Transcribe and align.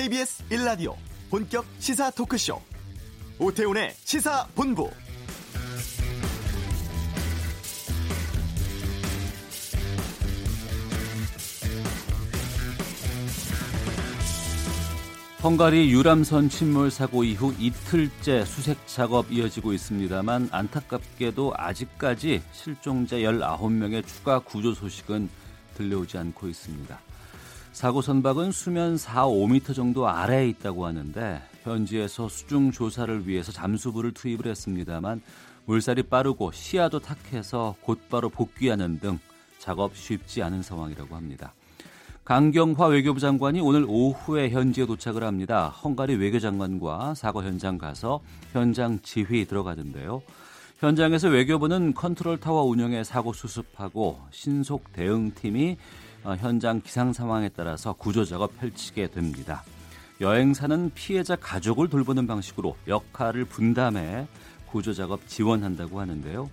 KBS 0.00 0.44
1라디오 0.48 0.94
본격 1.28 1.66
시사 1.78 2.10
토크쇼 2.12 2.58
오태훈의 3.38 3.92
시사본부 4.02 4.88
헝가리 15.44 15.92
유람선 15.92 16.48
침몰 16.48 16.90
사고 16.90 17.22
이후 17.22 17.54
이틀째 17.58 18.46
수색 18.46 18.86
작업 18.86 19.30
이어지고 19.30 19.74
있습니다만 19.74 20.48
안타깝게도 20.50 21.52
아직까지 21.54 22.40
실종자 22.52 23.16
19명의 23.16 24.06
추가 24.06 24.38
구조 24.38 24.72
소식은 24.72 25.28
들려오지 25.74 26.16
않고 26.16 26.48
있습니다. 26.48 27.09
사고 27.72 28.02
선박은 28.02 28.52
수면 28.52 28.96
4, 28.96 29.26
5m 29.26 29.74
정도 29.74 30.08
아래에 30.08 30.48
있다고 30.48 30.86
하는데 30.86 31.40
현지에서 31.62 32.28
수중 32.28 32.72
조사를 32.72 33.26
위해서 33.26 33.52
잠수부를 33.52 34.12
투입을 34.12 34.46
했습니다만 34.46 35.22
물살이 35.66 36.02
빠르고 36.04 36.52
시야도 36.52 37.00
탁해서 37.00 37.76
곧바로 37.80 38.28
복귀하는 38.28 38.98
등 38.98 39.18
작업 39.58 39.96
쉽지 39.96 40.42
않은 40.42 40.62
상황이라고 40.62 41.14
합니다. 41.14 41.54
강경화 42.24 42.86
외교부 42.86 43.18
장관이 43.20 43.60
오늘 43.60 43.84
오후에 43.88 44.50
현지에 44.50 44.86
도착을 44.86 45.24
합니다. 45.24 45.68
헝가리 45.68 46.16
외교장관과 46.16 47.14
사고 47.14 47.42
현장 47.42 47.78
가서 47.78 48.20
현장 48.52 49.00
지휘 49.02 49.46
들어가던데요. 49.46 50.22
현장에서 50.78 51.28
외교부는 51.28 51.94
컨트롤 51.94 52.38
타워 52.38 52.62
운영에 52.62 53.04
사고 53.04 53.32
수습하고 53.32 54.18
신속 54.30 54.92
대응팀이 54.92 55.72
어, 55.72 55.76
현장 56.24 56.80
기상 56.80 57.12
상황에 57.12 57.48
따라서 57.48 57.92
구조 57.92 58.24
작업 58.24 58.58
펼치게 58.58 59.08
됩니다. 59.08 59.64
여행사는 60.20 60.92
피해자 60.94 61.34
가족을 61.34 61.88
돌보는 61.88 62.26
방식으로 62.26 62.76
역할을 62.86 63.46
분담해 63.46 64.26
구조 64.66 64.92
작업 64.92 65.26
지원한다고 65.26 65.98
하는데요. 65.98 66.50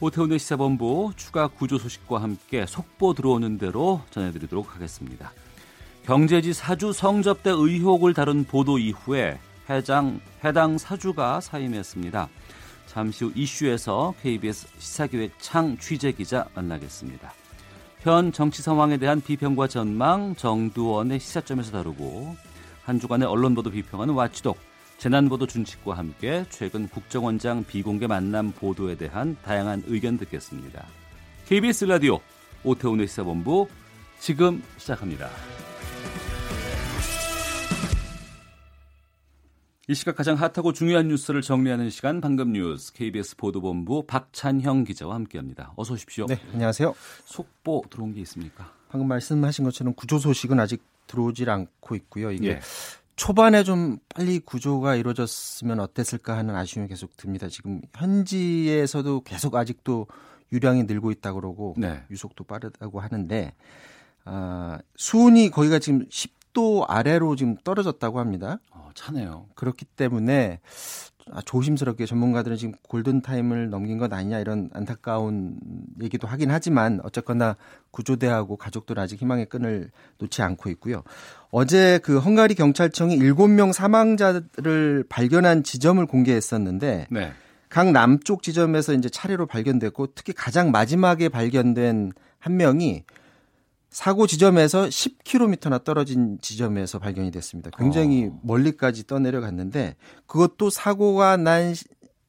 오태훈의 0.00 0.38
시사본부 0.38 1.12
추가 1.16 1.48
구조 1.48 1.78
소식과 1.78 2.22
함께 2.22 2.66
속보 2.66 3.14
들어오는 3.14 3.58
대로 3.58 4.00
전해드리도록 4.10 4.74
하겠습니다. 4.74 5.32
경제지 6.04 6.52
사주 6.52 6.92
성접대 6.92 7.50
의혹을 7.50 8.14
다룬 8.14 8.44
보도 8.44 8.78
이후에 8.78 9.38
해당, 9.68 10.20
해당 10.44 10.78
사주가 10.78 11.40
사임했습니다. 11.40 12.28
잠시 12.86 13.24
후 13.24 13.32
이슈에서 13.34 14.14
KBS 14.22 14.68
시사기획 14.78 15.32
창 15.38 15.76
취재기자 15.76 16.48
만나겠습니다. 16.54 17.32
현 18.00 18.30
정치 18.30 18.62
상황에 18.62 18.96
대한 18.96 19.20
비평과 19.20 19.66
전망 19.66 20.36
정두원의 20.36 21.18
시사점에서 21.18 21.72
다루고 21.72 22.36
한 22.84 23.00
주간의 23.00 23.26
언론 23.26 23.54
보도 23.54 23.70
비평하는 23.70 24.14
와치독 24.14 24.56
재난 24.98 25.28
보도 25.28 25.46
준칙과 25.46 25.96
함께 25.96 26.44
최근 26.48 26.88
국정원장 26.88 27.64
비공개 27.64 28.06
만남 28.06 28.52
보도에 28.52 28.96
대한 28.96 29.36
다양한 29.44 29.82
의견 29.86 30.16
듣겠습니다. 30.18 30.86
KBS 31.46 31.86
라디오 31.86 32.20
오태훈의 32.64 33.08
시사본부 33.08 33.68
지금 34.20 34.62
시작합니다. 34.76 35.28
이 39.90 39.94
시각 39.94 40.16
가장 40.16 40.36
핫하고 40.36 40.74
중요한 40.74 41.08
뉴스를 41.08 41.40
정리하는 41.40 41.88
시간 41.88 42.20
방금 42.20 42.52
뉴스 42.52 42.92
KBS 42.92 43.36
보도본부 43.36 44.04
박찬형 44.06 44.84
기자와 44.84 45.14
함께합니다. 45.14 45.72
어서 45.76 45.94
오십시오. 45.94 46.26
네, 46.26 46.38
안녕하세요. 46.52 46.94
속보 47.24 47.84
들어온 47.88 48.12
게 48.12 48.20
있습니까? 48.20 48.70
방금 48.90 49.08
말씀하신 49.08 49.64
것처럼 49.64 49.94
구조 49.94 50.18
소식은 50.18 50.60
아직 50.60 50.82
들어오질 51.06 51.48
않고 51.48 51.94
있고요. 51.96 52.30
이게 52.30 52.48
예. 52.48 52.60
초반에 53.16 53.64
좀 53.64 53.96
빨리 54.14 54.40
구조가 54.40 54.94
이루어졌으면 54.94 55.80
어땠을까 55.80 56.36
하는 56.36 56.54
아쉬움이 56.54 56.86
계속 56.88 57.16
듭니다. 57.16 57.48
지금 57.48 57.80
현지에서도 57.96 59.22
계속 59.22 59.54
아직도 59.54 60.06
유량이 60.52 60.82
늘고 60.82 61.12
있다 61.12 61.32
그러고 61.32 61.74
네. 61.78 62.04
유속도 62.10 62.44
빠르다고 62.44 63.00
하는데 63.00 63.54
아, 64.26 64.80
수온이 64.96 65.48
거기가 65.48 65.78
지금 65.78 66.04
10 66.10 66.37
도 66.52 66.84
아래로 66.88 67.36
지금 67.36 67.56
떨어졌다고 67.62 68.18
합니다. 68.20 68.58
어, 68.70 68.90
차네요. 68.94 69.46
그렇기 69.54 69.84
때문에 69.84 70.60
아, 71.32 71.42
조심스럽게 71.42 72.06
전문가들은 72.06 72.56
지금 72.56 72.74
골든 72.88 73.20
타임을 73.20 73.70
넘긴 73.70 73.98
것 73.98 74.12
아니냐 74.12 74.38
이런 74.38 74.70
안타까운 74.72 75.58
얘기도 76.02 76.26
하긴 76.26 76.50
하지만 76.50 77.00
어쨌거나 77.02 77.56
구조대하고 77.90 78.56
가족들 78.56 78.98
아직 78.98 79.20
희망의 79.20 79.46
끈을 79.46 79.90
놓지 80.18 80.42
않고 80.42 80.70
있고요. 80.70 81.02
어제 81.50 81.98
그 82.02 82.18
헝가리 82.18 82.54
경찰청이 82.54 83.18
7명 83.18 83.72
사망자를 83.72 85.04
발견한 85.08 85.62
지점을 85.62 86.04
공개했었는데 86.06 87.08
네. 87.10 87.32
각 87.68 87.92
남쪽 87.92 88.42
지점에서 88.42 88.94
이제 88.94 89.08
차례로 89.10 89.46
발견됐고 89.46 90.14
특히 90.14 90.32
가장 90.32 90.70
마지막에 90.70 91.28
발견된 91.28 92.12
한 92.38 92.56
명이 92.56 93.04
사고 93.90 94.26
지점에서 94.26 94.86
10km나 94.86 95.82
떨어진 95.82 96.38
지점에서 96.40 96.98
발견이 96.98 97.30
됐습니다. 97.30 97.70
굉장히 97.76 98.26
어. 98.26 98.40
멀리까지 98.42 99.06
떠내려갔는데 99.06 99.96
그것도 100.26 100.70
사고가 100.70 101.36
난 101.36 101.74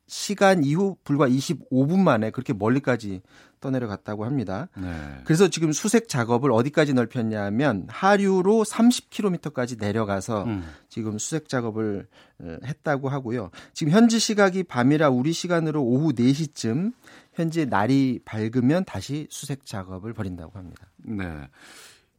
시간 0.08 0.64
이후 0.64 0.98
불과 1.04 1.28
25분 1.28 2.00
만에 2.00 2.32
그렇게 2.32 2.54
멀리까지 2.54 3.22
떠내려갔다고 3.60 4.26
합니다. 4.26 4.70
네. 4.78 4.90
그래서 5.26 5.50
지금 5.50 5.72
수색 5.72 6.08
작업을 6.08 6.52
어디까지 6.52 6.94
넓혔냐면 6.94 7.86
하류로 7.90 8.64
30km까지 8.64 9.80
내려가서 9.80 10.44
음. 10.46 10.64
지금 10.88 11.18
수색 11.20 11.50
작업을 11.50 12.08
어, 12.40 12.58
했다고 12.66 13.10
하고요. 13.10 13.52
지금 13.74 13.94
현지 13.94 14.18
시각이 14.18 14.64
밤이라 14.64 15.10
우리 15.10 15.34
시간으로 15.34 15.84
오후 15.84 16.14
4시쯤 16.14 16.94
현재 17.40 17.64
날이 17.64 18.20
밝으면 18.26 18.84
다시 18.84 19.28
수색 19.30 19.66
작업을 19.66 20.14
벌인다고 20.14 20.58
합니다. 20.58 20.92
네. 20.98 21.24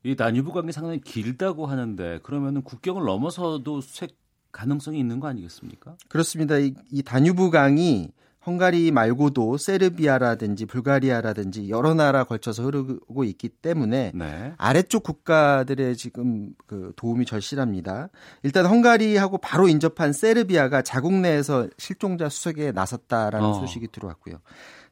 이 0.02 0.14
나뉴브 0.16 0.52
강이 0.52 0.72
상당히 0.72 1.00
길다고 1.00 1.66
하는데 1.66 2.20
그러면은 2.22 2.62
국경을 2.62 3.04
넘어서도 3.04 3.82
수색 3.82 4.16
가능성이 4.50 4.98
있는 4.98 5.20
거 5.20 5.28
아니겠습니까? 5.28 5.96
그렇습니다. 6.08 6.58
이, 6.58 6.74
이 6.90 7.02
다뉴브 7.02 7.50
강이 7.50 8.12
헝가리 8.46 8.90
말고도 8.90 9.58
세르비아라든지 9.58 10.64
불가리아라든지 10.64 11.68
여러 11.68 11.92
나라 11.92 12.24
걸쳐서 12.24 12.62
흐르고 12.64 13.24
있기 13.24 13.50
때문에 13.50 14.12
네. 14.14 14.54
아래쪽 14.56 15.02
국가들의 15.02 15.94
지금 15.96 16.54
그 16.66 16.94
도움이 16.96 17.26
절실합니다. 17.26 18.08
일단 18.42 18.64
헝가리하고 18.64 19.36
바로 19.38 19.68
인접한 19.68 20.14
세르비아가 20.14 20.80
자국 20.80 21.12
내에서 21.12 21.68
실종자 21.76 22.30
수색에 22.30 22.72
나섰다라는 22.72 23.46
어. 23.46 23.52
소식이 23.52 23.88
들어왔고요. 23.92 24.36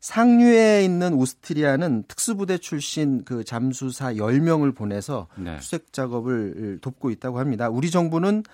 상류에 0.01 0.85
있는 0.85 1.15
오스트리아는 1.15 2.05
특수부대 2.07 2.59
출신 2.59 3.25
그 3.25 3.43
잠수사 3.45 4.13
10명을 4.15 4.75
보내서 4.75 5.27
네. 5.37 5.59
수색 5.61 5.93
작업을 5.93 6.79
돕고 6.81 7.11
있다고 7.11 7.39
합니다. 7.39 7.69
우리 7.69 7.91
정부는 7.91 8.45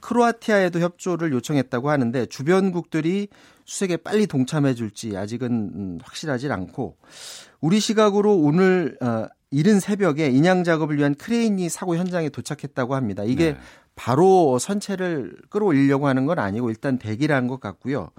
크로아티아에도 0.00 0.80
협조를 0.80 1.32
요청했다고 1.32 1.90
하는데 1.90 2.26
주변국들이 2.26 3.28
수색에 3.64 3.98
빨리 3.98 4.26
동참해 4.26 4.74
줄지 4.74 5.16
아직은 5.16 5.50
음, 5.50 5.98
확실하지 6.02 6.50
않고 6.50 6.96
우리 7.60 7.80
시각으로 7.80 8.36
오늘 8.36 8.98
어, 9.00 9.26
이른 9.50 9.80
새벽에 9.80 10.28
인양 10.28 10.64
작업을 10.64 10.98
위한 10.98 11.14
크레인이 11.14 11.68
사고 11.68 11.96
현장에 11.96 12.28
도착했다고 12.28 12.94
합니다. 12.94 13.22
이게 13.24 13.52
네. 13.52 13.58
바로 13.94 14.58
선체를 14.58 15.36
끌어올리려고 15.48 16.08
하는 16.08 16.26
건 16.26 16.38
아니고 16.38 16.68
일단 16.70 16.98
대기를 16.98 17.34
한 17.34 17.46
것 17.46 17.60
같고요. 17.60 18.10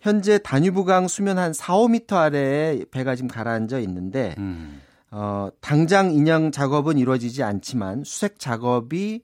현재 0.00 0.38
다뉴브강 0.38 1.08
수면 1.08 1.38
한 1.38 1.52
4, 1.52 1.74
5미터 1.74 2.14
아래에 2.14 2.84
배가 2.90 3.16
지금 3.16 3.28
가라앉아 3.28 3.78
있는데 3.80 4.34
음. 4.38 4.80
어, 5.10 5.48
당장 5.60 6.12
인양 6.12 6.52
작업은 6.52 6.98
이루어지지 6.98 7.42
않지만 7.42 8.04
수색 8.04 8.38
작업이 8.38 9.22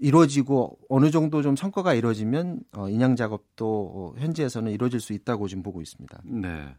이루어지고 0.00 0.78
어느 0.88 1.10
정도 1.10 1.42
좀 1.42 1.56
성과가 1.56 1.94
이루어지면 1.94 2.60
어, 2.72 2.88
인양 2.88 3.16
작업도 3.16 4.14
현지에서는 4.18 4.72
이루어질 4.72 5.00
수 5.00 5.12
있다고 5.12 5.46
지금 5.48 5.62
보고 5.62 5.82
있습니다. 5.82 6.22
네. 6.24 6.74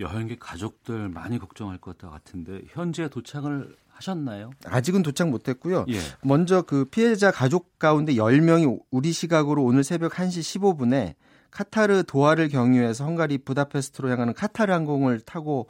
여행객 0.00 0.38
가족들 0.40 1.08
많이 1.08 1.38
걱정할 1.38 1.78
것 1.78 1.98
같은데 1.98 2.62
현재 2.68 3.08
도착을 3.08 3.76
하셨나요? 3.88 4.50
아직은 4.64 5.02
도착 5.02 5.28
못 5.28 5.48
했고요. 5.48 5.84
예. 5.88 5.98
먼저 6.22 6.62
그 6.62 6.84
피해자 6.86 7.30
가족 7.30 7.78
가운데 7.78 8.14
10명이 8.14 8.80
우리 8.90 9.12
시각으로 9.12 9.62
오늘 9.64 9.84
새벽 9.84 10.12
1시 10.12 10.60
15분에 10.60 11.14
카타르 11.52 12.02
도하를 12.04 12.48
경유해서 12.48 13.04
헝가리 13.04 13.38
부다페스트로 13.38 14.10
향하는 14.10 14.34
카타르 14.34 14.72
항공을 14.72 15.20
타고 15.20 15.68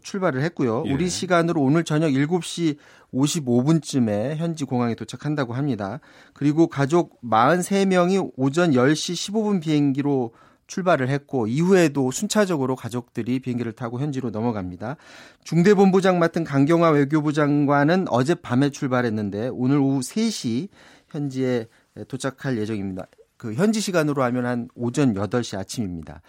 출발을 0.00 0.42
했고요. 0.42 0.84
예. 0.86 0.92
우리 0.92 1.08
시간으로 1.08 1.60
오늘 1.60 1.84
저녁 1.84 2.10
7시 2.10 2.76
55분쯤에 3.12 4.36
현지 4.36 4.64
공항에 4.64 4.94
도착한다고 4.94 5.54
합니다. 5.54 6.00
그리고 6.32 6.66
가족 6.66 7.20
43명이 7.22 8.32
오전 8.36 8.70
10시 8.72 9.32
15분 9.32 9.60
비행기로 9.60 10.32
출발을 10.66 11.08
했고 11.10 11.46
이후에도 11.46 12.10
순차적으로 12.10 12.76
가족들이 12.76 13.40
비행기를 13.40 13.72
타고 13.72 14.00
현지로 14.00 14.30
넘어갑니다. 14.30 14.96
중대본부장 15.44 16.18
맡은 16.18 16.44
강경화 16.44 16.90
외교부 16.90 17.34
장관은 17.34 18.08
어젯밤에 18.08 18.70
출발했는데 18.70 19.48
오늘 19.52 19.78
오후 19.78 20.00
3시 20.00 20.68
현지에 21.08 21.66
도착할 22.08 22.56
예정입니다. 22.56 23.06
그 23.42 23.54
현지 23.54 23.80
시간으로 23.80 24.22
하면 24.22 24.46
한 24.46 24.68
오전 24.76 25.14
8시 25.14 25.58
아침입니다. 25.58 26.22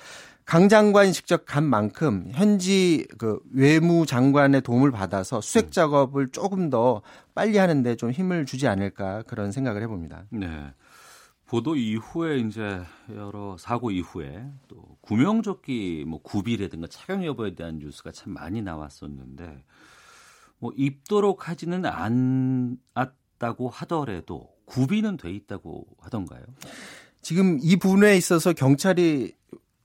강 0.46 0.68
장관이 0.68 1.14
직접 1.14 1.46
간 1.46 1.64
만큼 1.64 2.28
현지 2.32 3.06
그 3.20 3.40
외무 3.52 4.08
장관의 4.08 4.62
도움을 4.62 4.90
받아서 4.90 5.40
수색 5.40 5.72
작업을 5.72 6.30
조금 6.32 6.72
더 6.72 7.04
빨리 7.36 7.60
하는데 7.60 7.96
좀 7.98 8.10
힘을 8.10 8.48
주지 8.48 8.68
않을까 8.68 9.22
그런 9.28 9.52
생각을 9.52 9.84
해봅니다. 9.84 10.24
네. 10.32 10.74
보도 11.46 11.76
이후에 11.76 12.40
이제 12.40 12.82
여러 13.14 13.58
사고 13.60 13.92
이후에 13.92 14.52
또 14.68 14.98
구명조끼 15.02 16.06
뭐 16.08 16.20
구비라든가 16.20 16.88
착용 16.88 17.24
여부에 17.24 17.54
대한 17.54 17.78
뉴스가 17.78 18.12
참 18.12 18.34
많이 18.34 18.64
나왔었는데 18.64 19.64
뭐 20.58 20.74
입도록 20.76 21.48
하지는 21.48 21.84
않았다고 21.86 23.70
하더라도 23.70 24.54
구비는 24.66 25.18
돼 25.18 25.32
있다고 25.32 25.86
하던가요? 26.00 26.44
지금 27.24 27.58
이 27.62 27.78
부분에 27.78 28.16
있어서 28.18 28.54
경찰이 28.54 29.34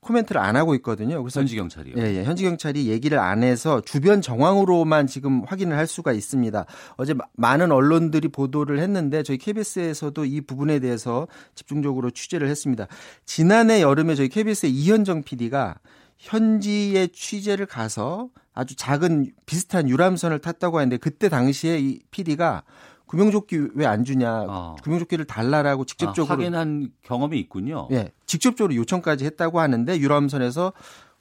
코멘트를 0.00 0.40
안 0.40 0.56
하고 0.56 0.74
있거든요. 0.76 1.22
그래서 1.22 1.40
현지 1.40 1.56
경찰이요. 1.56 1.94
예, 1.98 2.16
예, 2.16 2.24
현지 2.24 2.44
경찰이 2.44 2.88
얘기를 2.88 3.18
안 3.18 3.42
해서 3.42 3.80
주변 3.80 4.22
정황으로만 4.22 5.06
지금 5.06 5.42
확인을 5.46 5.76
할 5.76 5.86
수가 5.86 6.12
있습니다. 6.12 6.66
어제 6.96 7.14
많은 7.34 7.72
언론들이 7.72 8.28
보도를 8.28 8.78
했는데 8.80 9.22
저희 9.22 9.38
KBS에서도 9.38 10.24
이 10.24 10.40
부분에 10.40 10.78
대해서 10.78 11.26
집중적으로 11.54 12.10
취재를 12.10 12.48
했습니다. 12.48 12.86
지난해 13.24 13.82
여름에 13.82 14.14
저희 14.14 14.28
KBS의 14.28 14.72
이현정 14.72 15.22
PD가 15.24 15.76
현지에 16.16 17.08
취재를 17.08 17.66
가서 17.66 18.30
아주 18.54 18.74
작은 18.74 19.30
비슷한 19.46 19.88
유람선을 19.88 20.40
탔다고 20.40 20.78
하는데 20.78 20.96
그때 20.96 21.28
당시에 21.28 21.78
이 21.78 22.00
PD가 22.10 22.64
구명조끼 23.08 23.70
왜 23.74 23.86
안 23.86 24.04
주냐? 24.04 24.44
어. 24.48 24.76
구명조끼를 24.82 25.24
달라라고 25.24 25.84
직접적으로 25.84 26.32
아, 26.32 26.36
확인한 26.36 26.90
경험이 27.02 27.38
있군요. 27.40 27.88
예, 27.90 28.12
직접적으로 28.26 28.74
요청까지 28.76 29.24
했다고 29.24 29.58
하는데 29.60 29.98
유람선에서 29.98 30.72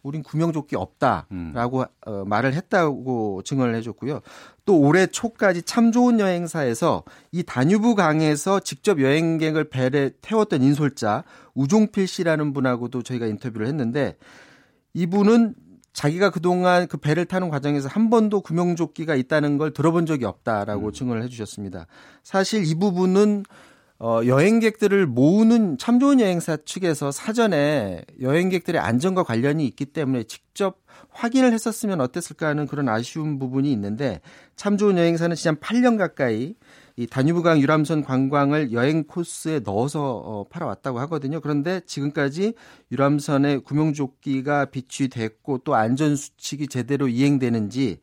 우린 0.04 0.22
구명조끼 0.24 0.76
없다라고 0.76 1.80
음. 1.82 1.86
어, 2.06 2.24
말을 2.26 2.54
했다고 2.54 3.42
증언을 3.44 3.76
해줬고요. 3.76 4.22
또 4.64 4.80
올해 4.80 5.08
초까지 5.08 5.64
참 5.64 5.92
좋은 5.92 6.20
여행사에서 6.20 7.04
이 7.32 7.44
다뉴브 7.44 7.96
강에서 7.96 8.60
직접 8.60 9.02
여행객을 9.02 9.70
배에 9.70 10.12
태웠던 10.22 10.62
인솔자 10.62 11.24
우종필 11.56 12.08
씨라는 12.08 12.54
분하고도 12.54 13.02
저희가 13.02 13.26
인터뷰를 13.26 13.68
했는데 13.68 14.18
이분은 14.94 15.56
자기가 15.98 16.30
그동안 16.30 16.88
그 16.88 16.98
배를 16.98 17.26
타는 17.26 17.50
과정에서 17.50 17.90
한 17.90 18.12
번도 18.12 18.42
구명조끼가 18.42 19.16
있다는 19.16 19.58
걸 19.58 19.74
들어본 19.74 20.06
적이 20.06 20.26
없다라고 20.26 20.90
음. 20.90 20.94
증언을 20.94 21.24
해주셨습니다. 21.24 21.88
사실 22.22 22.68
이 22.68 22.76
부분은 22.76 23.44
어, 23.98 24.22
여행객들을 24.24 25.08
모으는 25.08 25.80
참 25.80 26.00
좋은 26.00 26.20
여행사 26.20 26.56
측에서 26.56 27.10
사전에 27.10 28.04
여행객들의 28.22 28.80
안전과 28.80 29.24
관련이 29.24 29.66
있기 29.66 29.86
때문에 29.86 30.26
직접 30.26 30.78
확인을 31.10 31.52
했었으면 31.52 32.00
어땠을까 32.00 32.50
하는 32.50 32.68
그런 32.68 32.90
아쉬운 32.90 33.40
부분이 33.40 33.72
있는데 33.72 34.22
참 34.56 34.78
좋은 34.78 35.00
여행사는 35.00 35.36
지난 35.36 35.56
8년 35.56 35.98
가까이 35.98 36.54
이 37.00 37.06
다뉴브강 37.06 37.60
유람선 37.60 38.04
관광을 38.04 38.72
여행 38.74 39.04
코스에 39.04 39.60
넣어서 39.60 40.16
어, 40.18 40.46
팔아왔다고 40.50 41.00
하거든요. 41.02 41.40
그런데 41.40 41.80
지금까지 41.86 42.56
유람선에 42.92 43.60
구명조끼가 43.60 44.66
비취됐고 44.66 45.60
또 45.60 45.76
안전 45.76 46.16
수칙이 46.16 46.68
제대로 46.68 47.08
이행되는지 47.08 48.00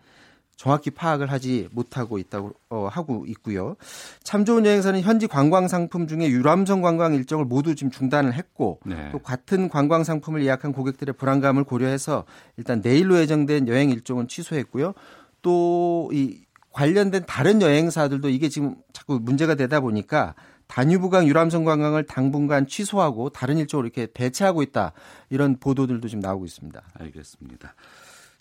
정확히 0.55 0.91
파악을 0.91 1.33
하지 1.33 1.69
못하고 1.73 2.19
있다고 2.19 2.53
어, 2.71 2.87
하고 2.87 3.25
있고요. 3.27 3.75
참 4.23 4.45
좋은 4.45 4.65
여행사는 4.65 5.01
현지 5.01 5.27
관광 5.27 5.67
상품 5.67 6.07
중에 6.07 6.29
유람선 6.29 6.81
관광 6.81 7.15
일정을 7.15 7.47
모두 7.47 7.75
지금 7.75 7.91
중단을 7.91 8.33
했고 8.33 8.79
네. 8.87 9.09
또 9.11 9.19
같은 9.19 9.69
관광 9.69 10.05
상품을 10.05 10.45
예약한 10.45 10.73
고객들의 10.73 11.17
불안감을 11.17 11.65
고려해서 11.65 12.27
일단 12.57 12.81
내일로 12.81 13.19
예정된 13.19 13.67
여행 13.67 13.91
일정은 13.91 14.29
취소했고요. 14.29 14.95
또 15.43 16.09
이 16.13 16.44
관련된 16.75 17.25
다른 17.27 17.63
여행사들도 17.63 18.29
이게 18.29 18.49
지금 18.49 18.75
자꾸 18.93 19.21
문제가 19.23 19.55
되다 19.55 19.81
보니까 19.81 20.35
다뉴브강 20.67 21.27
유람선 21.29 21.65
관광을 21.65 22.05
당분간 22.05 22.67
취소하고 22.67 23.31
다른 23.31 23.59
일정으로 23.59 23.87
이렇게 23.87 24.07
대체하고 24.07 24.63
있다 24.63 24.93
이런 25.31 25.59
보도들도 25.59 26.09
지금 26.09 26.21
나오고 26.21 26.45
있습니다. 26.45 26.83
알겠습니다. 26.95 27.75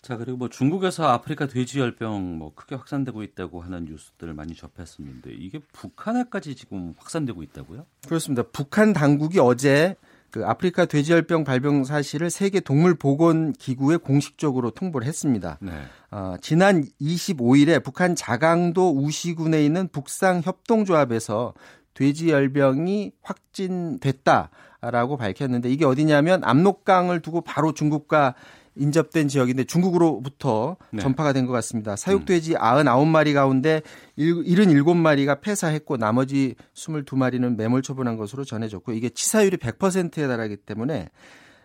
자 0.02 0.16
그리고 0.16 0.36
뭐 0.36 0.48
중국에서 0.48 1.06
아프리카 1.08 1.46
돼지열병 1.46 2.38
뭐 2.38 2.52
크게 2.54 2.74
확산되고 2.74 3.22
있다고 3.22 3.62
하는 3.62 3.84
뉴스들을 3.84 4.34
많이 4.34 4.54
접했었는데 4.54 5.32
이게 5.32 5.60
북한에까지 5.72 6.56
지금 6.56 6.92
확산되고 6.98 7.42
있다고요? 7.42 7.86
그렇습니다. 8.06 8.42
북한 8.52 8.92
당국이 8.92 9.38
어제 9.38 9.96
그 10.34 10.44
아프리카 10.44 10.84
돼지열병 10.84 11.44
발병 11.44 11.84
사실을 11.84 12.28
세계 12.28 12.58
동물 12.58 12.96
보건 12.96 13.52
기구에 13.52 13.98
공식적으로 13.98 14.72
통보를 14.72 15.06
했습니다. 15.06 15.58
네. 15.60 15.70
어, 16.10 16.34
지난 16.40 16.84
25일에 17.00 17.84
북한 17.84 18.16
자강도 18.16 18.90
우시군에 18.90 19.64
있는 19.64 19.86
북상 19.86 20.42
협동조합에서 20.44 21.54
돼지열병이 21.94 23.12
확진됐다라고 23.22 25.16
밝혔는데 25.16 25.70
이게 25.70 25.84
어디냐면 25.84 26.42
압록강을 26.42 27.20
두고 27.20 27.42
바로 27.42 27.72
중국과 27.72 28.34
인접된 28.76 29.28
지역인데 29.28 29.64
중국으로부터 29.64 30.76
네. 30.90 31.00
전파가 31.00 31.32
된 31.32 31.46
것 31.46 31.52
같습니다. 31.52 31.94
사육돼지 31.96 32.54
음. 32.54 32.56
99마리 32.58 33.34
가운데 33.34 33.82
77마리가 34.18 35.40
폐사했고 35.40 35.96
나머지 35.96 36.54
22마리는 36.74 37.56
매몰 37.56 37.82
처분한 37.82 38.16
것으로 38.16 38.44
전해졌고 38.44 38.92
이게 38.92 39.08
치사율이 39.10 39.58
100%에 39.58 40.26
달하기 40.26 40.56
때문에 40.58 41.08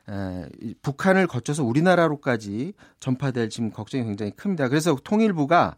에, 0.09 0.49
북한을 0.81 1.27
거쳐서 1.27 1.63
우리나라로까지 1.63 2.73
전파될 2.99 3.49
지금 3.49 3.71
걱정이 3.71 4.03
굉장히 4.03 4.31
큽니다. 4.31 4.67
그래서 4.69 4.95
통일부가 5.03 5.75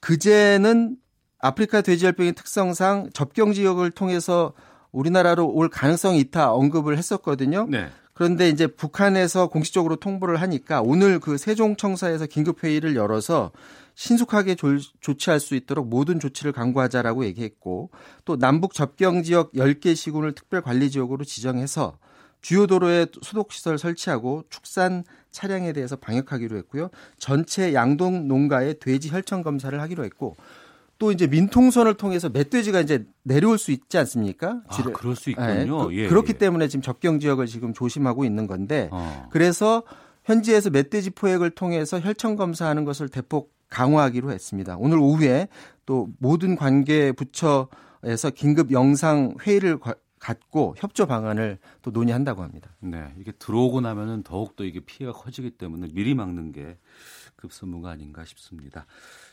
그제는 0.00 0.96
아프리카 1.38 1.80
돼지열병의 1.80 2.34
특성상 2.34 3.10
접경 3.12 3.52
지역을 3.52 3.90
통해서 3.90 4.52
우리나라로 4.92 5.48
올 5.48 5.68
가능성이 5.68 6.20
있다 6.20 6.52
언급을 6.52 6.98
했었거든요. 6.98 7.66
네. 7.68 7.88
그런데 8.14 8.48
이제 8.48 8.66
북한에서 8.66 9.48
공식적으로 9.48 9.96
통보를 9.96 10.40
하니까 10.40 10.82
오늘 10.82 11.18
그 11.18 11.38
세종청사에서 11.38 12.26
긴급 12.26 12.62
회의를 12.62 12.94
열어서 12.94 13.52
신속하게 13.94 14.54
조, 14.54 14.78
조치할 15.00 15.40
수 15.40 15.54
있도록 15.54 15.88
모든 15.88 16.20
조치를 16.20 16.52
강구하자라고 16.52 17.24
얘기했고 17.26 17.90
또 18.24 18.36
남북 18.36 18.74
접경 18.74 19.22
지역 19.22 19.52
10개 19.52 19.94
시군을 19.94 20.34
특별 20.34 20.62
관리 20.62 20.90
지역으로 20.90 21.24
지정해서 21.24 21.98
주요 22.40 22.66
도로에 22.66 23.06
소독 23.22 23.52
시설 23.52 23.78
설치하고 23.78 24.44
축산 24.50 25.04
차량에 25.30 25.72
대해서 25.72 25.96
방역하기로 25.96 26.56
했고요. 26.58 26.90
전체 27.16 27.72
양동 27.72 28.28
농가의 28.28 28.80
돼지 28.80 29.08
혈청 29.10 29.42
검사를 29.42 29.80
하기로 29.80 30.04
했고 30.04 30.36
또 31.02 31.10
이제 31.10 31.26
민통선을 31.26 31.94
통해서 31.94 32.28
멧돼지가 32.28 32.80
이제 32.80 33.04
내려올 33.24 33.58
수 33.58 33.72
있지 33.72 33.98
않습니까? 33.98 34.62
아, 34.68 34.82
그럴 34.92 35.16
수 35.16 35.30
있군요. 35.30 35.90
네. 35.90 35.96
예, 35.96 36.06
그 36.06 36.14
렇기 36.14 36.34
예. 36.34 36.38
때문에 36.38 36.68
지금 36.68 36.80
접경 36.80 37.18
지역을 37.18 37.48
지금 37.48 37.74
조심하고 37.74 38.24
있는 38.24 38.46
건데 38.46 38.88
어. 38.92 39.26
그래서 39.32 39.82
현지에서 40.24 40.70
멧돼지 40.70 41.10
포획을 41.10 41.50
통해서 41.50 41.98
혈청 41.98 42.36
검사하는 42.36 42.84
것을 42.84 43.08
대폭 43.08 43.52
강화하기로 43.68 44.30
했습니다. 44.30 44.76
오늘 44.78 44.98
오후에 44.98 45.48
또 45.86 46.06
모든 46.20 46.54
관계 46.54 47.10
부처에서 47.10 48.30
긴급 48.32 48.70
영상 48.70 49.34
회의를 49.44 49.80
갖고 50.22 50.76
협조 50.78 51.06
방안을 51.06 51.58
또 51.82 51.90
논의한다고 51.90 52.44
합니다. 52.44 52.70
네, 52.78 53.12
이게 53.18 53.32
들어오고 53.32 53.80
나면은 53.80 54.22
더욱 54.22 54.54
더 54.54 54.62
이게 54.62 54.78
피해가 54.78 55.12
커지기 55.12 55.50
때문에 55.58 55.88
미리 55.92 56.14
막는 56.14 56.52
게 56.52 56.78
급선무가 57.34 57.90
아닌가 57.90 58.24
싶습니다. 58.24 58.86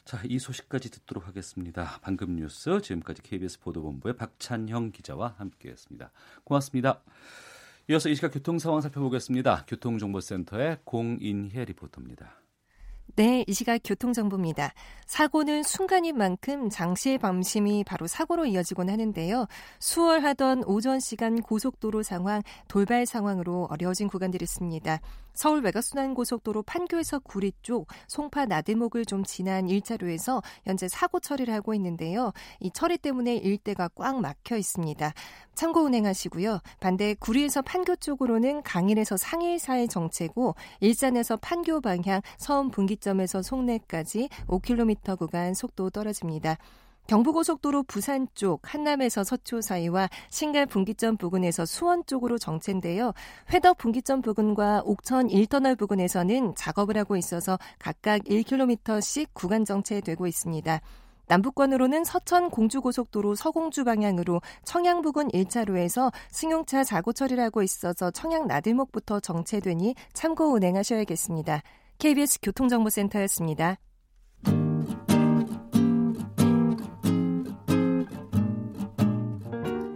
자, 0.03 0.19
이 0.25 0.39
소식까지 0.39 0.89
듣도록 0.89 1.27
하겠습니다. 1.27 1.99
방금 2.01 2.35
뉴스 2.35 2.81
지금까지 2.81 3.21
KBS 3.21 3.59
보도본부의 3.59 4.17
박찬형 4.17 4.91
기자와 4.91 5.35
함께했습니다. 5.37 6.11
고맙습니다. 6.43 7.03
이어서 7.91 8.09
이 8.09 8.15
시각 8.15 8.33
교통 8.33 8.57
상황 8.57 8.81
살펴보겠습니다. 8.81 9.65
교통정보센터의 9.67 10.79
공인혜 10.85 11.65
리포터입니다. 11.65 12.33
네, 13.15 13.43
이 13.47 13.53
시각 13.53 13.79
교통정보입니다. 13.83 14.73
사고는 15.05 15.63
순간인 15.63 16.17
만큼 16.17 16.69
장시의 16.69 17.17
밤심이 17.17 17.83
바로 17.83 18.07
사고로 18.07 18.45
이어지곤 18.45 18.89
하는데요. 18.89 19.47
수월하던 19.79 20.63
오전 20.65 20.99
시간 20.99 21.41
고속도로 21.41 22.03
상황, 22.03 22.41
돌발 22.67 23.05
상황으로 23.05 23.67
어려워진 23.69 24.07
구간들이 24.07 24.43
있습니다. 24.43 24.99
서울 25.39 25.61
외곽순환고속도로 25.63 26.63
판교에서 26.63 27.19
구리 27.19 27.53
쪽 27.61 27.87
송파 28.09 28.47
나들목을 28.47 29.05
좀 29.05 29.23
지난 29.23 29.67
1차로에서 29.67 30.43
현재 30.65 30.89
사고 30.89 31.21
처리를 31.21 31.53
하고 31.53 31.73
있는데요. 31.75 32.33
이 32.59 32.69
처리 32.71 32.97
때문에 32.97 33.37
일대가 33.37 33.87
꽉 33.95 34.19
막혀 34.19 34.57
있습니다. 34.57 35.13
참고 35.55 35.79
운행하시고요. 35.79 36.59
반대 36.81 37.15
구리에서 37.17 37.61
판교 37.61 37.95
쪽으로는 37.95 38.63
강일에서 38.63 39.15
상일 39.15 39.59
사이 39.59 39.87
정체고 39.87 40.55
일산에서 40.81 41.37
판교 41.37 41.79
방향 41.79 42.19
서운 42.37 42.69
분기점에서 42.69 43.41
송내까지 43.41 44.27
5km 44.47 45.17
구간 45.17 45.53
속도 45.53 45.89
떨어집니다. 45.89 46.57
경부고속도로 47.09 47.83
부산 47.83 48.27
쪽 48.35 48.61
한남에서 48.71 49.23
서초 49.23 49.61
사이와 49.61 50.09
신갈 50.29 50.67
분기점 50.67 51.17
부근에서 51.17 51.65
수원 51.65 52.05
쪽으로 52.05 52.37
정체인데요. 52.37 53.13
회덕 53.51 53.79
분기점 53.79 54.21
부근과 54.21 54.83
옥천 54.85 55.27
1터널 55.27 55.75
부근에서는 55.75 56.53
작업을 56.55 56.97
하고 56.97 57.17
있어서 57.17 57.57
각각 57.79 58.19
1km씩 58.25 59.29
구간 59.33 59.65
정체되고 59.65 60.27
있습니다. 60.27 60.81
남북권으로는 61.25 62.03
서천 62.03 62.51
공주고속도로 62.51 63.33
서공주 63.33 63.85
방향으로 63.85 64.39
청양 64.63 65.01
부근 65.01 65.29
1차로에서 65.29 66.11
승용차 66.29 66.83
사고 66.83 67.11
처리를 67.11 67.43
하고 67.43 67.63
있어서 67.63 68.11
청양 68.11 68.45
나들목부터 68.45 69.19
정체되니 69.19 69.95
참고 70.13 70.53
운행하셔야겠습니다. 70.53 71.63
KBS 71.97 72.39
교통정보센터였습니다. 72.43 73.77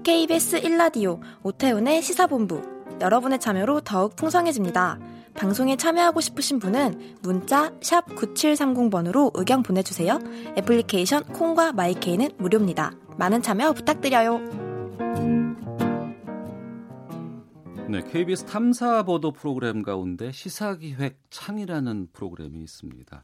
KBS 0.04 0.62
1라디오 0.62 1.22
오태훈의 1.44 2.02
시사본부 2.02 2.62
여러분의 3.00 3.40
참여로 3.40 3.80
더욱 3.82 4.18
풍성해집니다. 4.18 5.00
방송에 5.34 5.78
참여하고 5.78 6.20
싶으신 6.20 6.60
분은 6.60 7.20
문자 7.22 7.72
9730번으로 7.80 9.32
의견 9.34 9.64
보내주세요. 9.64 10.20
애플리케이션 10.58 11.24
콩과 11.24 11.72
마이케이는 11.72 12.32
무료입니다. 12.38 12.92
많은 13.18 13.42
참여 13.42 13.72
부탁드려요. 13.72 14.40
네, 17.88 18.04
KBS 18.12 18.46
탐사 18.46 19.04
보도 19.04 19.32
프로그램 19.32 19.84
가운데 19.84 20.34
시사기획 20.34 21.18
창이라는 21.30 22.10
프로그램이 22.12 22.62
있습니다. 22.62 23.24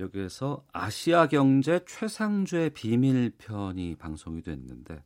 여기에서 0.00 0.62
아시아 0.72 1.26
경제 1.26 1.80
최상주의 1.86 2.70
비밀편이 2.70 3.96
방송이 3.96 4.42
됐는데 4.42 4.94
아, 4.94 5.00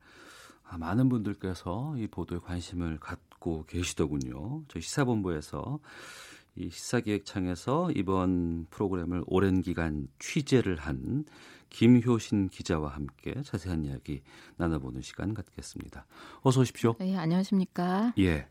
많은 0.72 1.08
분들께서 1.08 1.96
이 1.98 2.06
보도에 2.06 2.38
관심을 2.38 2.98
갖고 2.98 3.64
계시더군요. 3.66 4.62
저희 4.68 4.82
시사본부에서 4.82 5.78
이 6.56 6.70
시사기획창에서 6.70 7.90
이번 7.94 8.66
프로그램을 8.70 9.22
오랜 9.26 9.60
기간 9.62 10.08
취재를 10.18 10.76
한 10.76 11.24
김효신 11.70 12.48
기자와 12.48 12.90
함께 12.90 13.34
자세한 13.44 13.84
이야기 13.84 14.22
나눠보는 14.56 15.02
시간 15.02 15.34
갖겠습니다. 15.34 16.06
어서 16.42 16.60
오십시오. 16.60 16.94
네, 16.98 17.16
안녕하십니까. 17.16 18.14
예. 18.18 18.46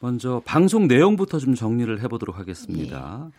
먼저 0.00 0.42
방송 0.44 0.86
내용부터 0.86 1.38
좀 1.38 1.54
정리를 1.54 2.02
해보도록 2.02 2.38
하겠습니다. 2.38 3.30
예. 3.30 3.34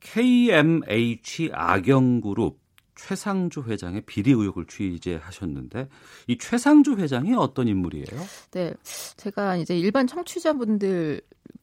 KMH 0.00 1.50
악영그룹 1.52 2.58
최상주 3.06 3.62
회장의 3.62 4.02
비리 4.02 4.30
의혹을 4.30 4.66
취재하셨는데 4.66 5.88
이 6.26 6.38
최상주 6.38 6.96
회장이 6.96 7.34
어떤 7.34 7.68
인물이에요? 7.68 8.06
네, 8.52 8.74
제가 9.16 9.56
이제 9.56 9.78
일반 9.78 10.06
청취자분들 10.06 11.22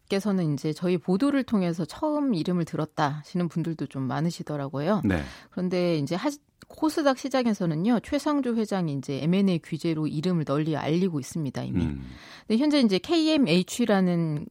께서는 0.09 0.53
이제 0.53 0.71
저희 0.73 0.97
보도를 0.97 1.43
통해서 1.43 1.83
처음 1.85 2.33
이름을 2.33 2.65
들었다 2.65 3.09
하시는 3.09 3.47
분들도 3.49 3.87
좀 3.87 4.03
많으시더라고요. 4.03 5.01
네. 5.03 5.21
그런데 5.51 5.97
이제 5.97 6.15
하, 6.15 6.29
코스닥 6.69 7.17
시장에서는요 7.17 7.99
최상주 8.01 8.55
회장이 8.55 8.93
이제 8.93 9.19
M&A 9.23 9.59
규제로 9.59 10.07
이름을 10.07 10.45
널리 10.45 10.75
알리고 10.75 11.19
있습니다 11.19 11.61
이미. 11.63 11.85
음. 11.85 12.03
근데 12.47 12.61
현재 12.61 12.79
이제 12.79 12.99
KMH라는 12.99 14.47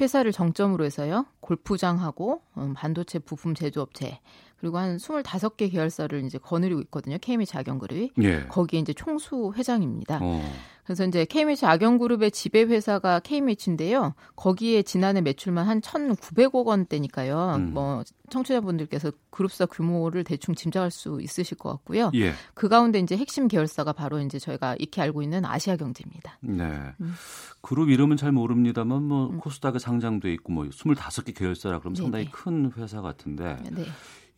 회사를 0.00 0.32
정점으로 0.32 0.84
해서요 0.84 1.26
골프장하고 1.40 2.42
음, 2.58 2.74
반도체 2.74 3.18
부품 3.18 3.54
제조업체 3.54 4.20
그리고 4.60 4.78
한 4.78 4.96
25개 4.96 5.70
계열사를 5.70 6.24
이제 6.24 6.38
거느리고 6.38 6.80
있거든요. 6.82 7.16
KMH 7.20 7.56
악영그룹이. 7.58 8.10
예. 8.22 8.46
거기에 8.48 8.80
이제 8.80 8.92
총수 8.92 9.52
회장입니다. 9.56 10.18
어. 10.20 10.42
그래서 10.84 11.04
이제 11.04 11.26
KMH 11.26 11.66
악영그룹의 11.66 12.30
지배 12.30 12.62
회사가 12.62 13.20
KMH인데요. 13.20 14.14
거기에 14.36 14.82
지난해 14.82 15.20
매출만 15.20 15.66
한 15.68 15.80
1,900억 15.82 16.64
원대니까요. 16.64 17.56
음. 17.56 17.74
뭐 17.74 18.02
청취자분들께서 18.30 19.12
그룹사 19.30 19.66
규모를 19.66 20.24
대충 20.24 20.54
짐작할 20.54 20.90
수 20.90 21.20
있으실 21.20 21.58
것 21.58 21.70
같고요. 21.70 22.10
예. 22.14 22.32
그 22.54 22.68
가운데 22.68 22.98
이제 22.98 23.16
핵심 23.18 23.48
계열사가 23.48 23.92
바로 23.92 24.18
이제 24.18 24.38
저희가 24.38 24.76
익히 24.78 25.00
알고 25.02 25.22
있는 25.22 25.44
아시아 25.44 25.76
경제입니다. 25.76 26.38
네. 26.40 26.64
음. 27.00 27.14
그룹 27.60 27.90
이름은 27.90 28.16
잘 28.16 28.32
모릅니다만 28.32 29.02
뭐 29.02 29.28
음. 29.28 29.38
코스닥에 29.38 29.78
상장돼 29.78 30.32
있고 30.34 30.52
뭐 30.52 30.64
25개 30.64 31.36
계열사라 31.36 31.80
그러면 31.80 31.96
상당히 31.96 32.24
네네. 32.24 32.32
큰 32.32 32.72
회사 32.78 33.02
같은데 33.02 33.58
네. 33.70 33.84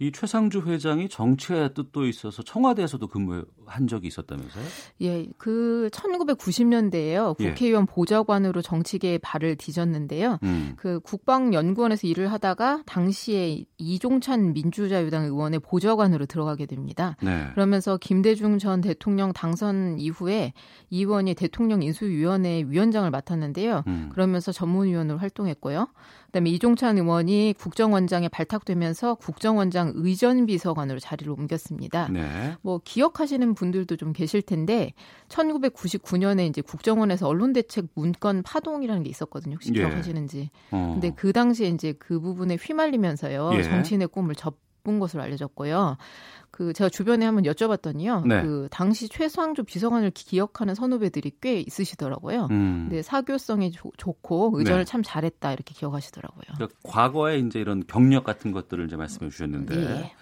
이 0.01 0.11
최상주 0.13 0.63
회장이 0.63 1.11
정치의 1.11 1.75
뜻도 1.75 2.07
있어서 2.07 2.43
청와대에서도 2.43 3.07
근무한 3.07 3.87
적이 3.87 4.09
있었다면서요? 4.09 4.65
예, 5.03 5.27
그 5.37 5.91
1990년대에요. 5.93 7.37
국회의원 7.37 7.83
예. 7.83 7.95
보좌관으로 7.95 8.63
정치계에 8.63 9.19
발을 9.19 9.57
뒤졌는데요. 9.57 10.39
음. 10.43 10.73
그 10.79 11.01
국방연구원에서 11.01 12.07
일을 12.07 12.33
하다가 12.33 12.85
당시에 12.87 13.67
이종찬 13.77 14.55
민주자유당 14.55 15.25
의원의 15.25 15.61
보좌관으로 15.61 16.25
들어가게 16.25 16.65
됩니다. 16.65 17.19
네. 17.23 17.49
그러면서 17.53 17.99
김대중 17.99 18.57
전 18.57 18.81
대통령 18.81 19.35
당선 19.35 19.99
이후에 19.99 20.55
이 20.89 21.01
의원이 21.01 21.35
대통령 21.35 21.83
인수위원회 21.83 22.65
위원장을 22.67 23.11
맡았는데요. 23.11 23.85
음. 23.87 24.09
그러면서 24.13 24.51
전문위원으로 24.51 25.19
활동했고요. 25.19 25.89
그다음에 26.31 26.51
이종찬 26.51 26.97
의원이 26.99 27.55
국정원장에 27.59 28.29
발탁되면서 28.29 29.17
국정원장 29.17 29.93
의전비서관으로 29.95 31.01
자리를 31.01 31.31
옮겼습니다. 31.33 32.09
네. 32.09 32.57
뭐 32.63 32.81
기억하시는 32.85 33.55
분들도 33.55 33.97
좀 33.97 34.13
계실 34.13 34.41
텐데 34.41 34.93
1999년에 35.29 36.49
이제 36.49 36.63
국정원에서 36.63 37.27
언론대책 37.27 37.89
문건 37.95 38.43
파동이라는 38.45 39.03
게 39.03 39.11
있었거든요. 39.11 39.55
혹시 39.55 39.71
예. 39.75 39.81
기억하시는지. 39.81 40.51
어. 40.71 40.93
근데 40.95 41.11
그 41.11 41.33
당시에 41.33 41.69
이제 41.69 41.93
그 41.99 42.21
부분에 42.21 42.57
휘말리면서요. 42.57 43.51
예. 43.55 43.63
정치인의 43.63 44.09
꿈을 44.09 44.35
접 44.35 44.57
은 44.89 44.99
것으로 44.99 45.23
알려졌고요. 45.23 45.97
그 46.51 46.73
제가 46.73 46.89
주변에 46.89 47.25
한번 47.25 47.45
여쭤봤더니요. 47.45 48.27
네. 48.27 48.43
그 48.43 48.69
당시 48.71 49.09
최상주 49.09 49.65
비서관을 49.65 50.11
기억하는 50.11 50.75
선후배들이 50.75 51.33
꽤 51.41 51.61
있으시더라고요. 51.61 52.49
음. 52.51 52.87
근데 52.89 53.03
사교성이 53.03 53.73
조, 53.73 53.91
좋고 53.97 54.53
의전을 54.55 54.85
네. 54.85 54.85
참 54.85 55.03
잘했다 55.03 55.53
이렇게 55.53 55.75
기억하시더라고요. 55.75 56.45
그러니까 56.55 56.79
과거에 56.83 57.39
이제 57.39 57.61
이런 57.61 57.85
경력 57.87 58.25
같은 58.25 58.53
것들을 58.53 58.87
이제 58.87 58.97
말씀해 58.97 59.31
주셨는데 59.31 59.77
네. 59.77 60.13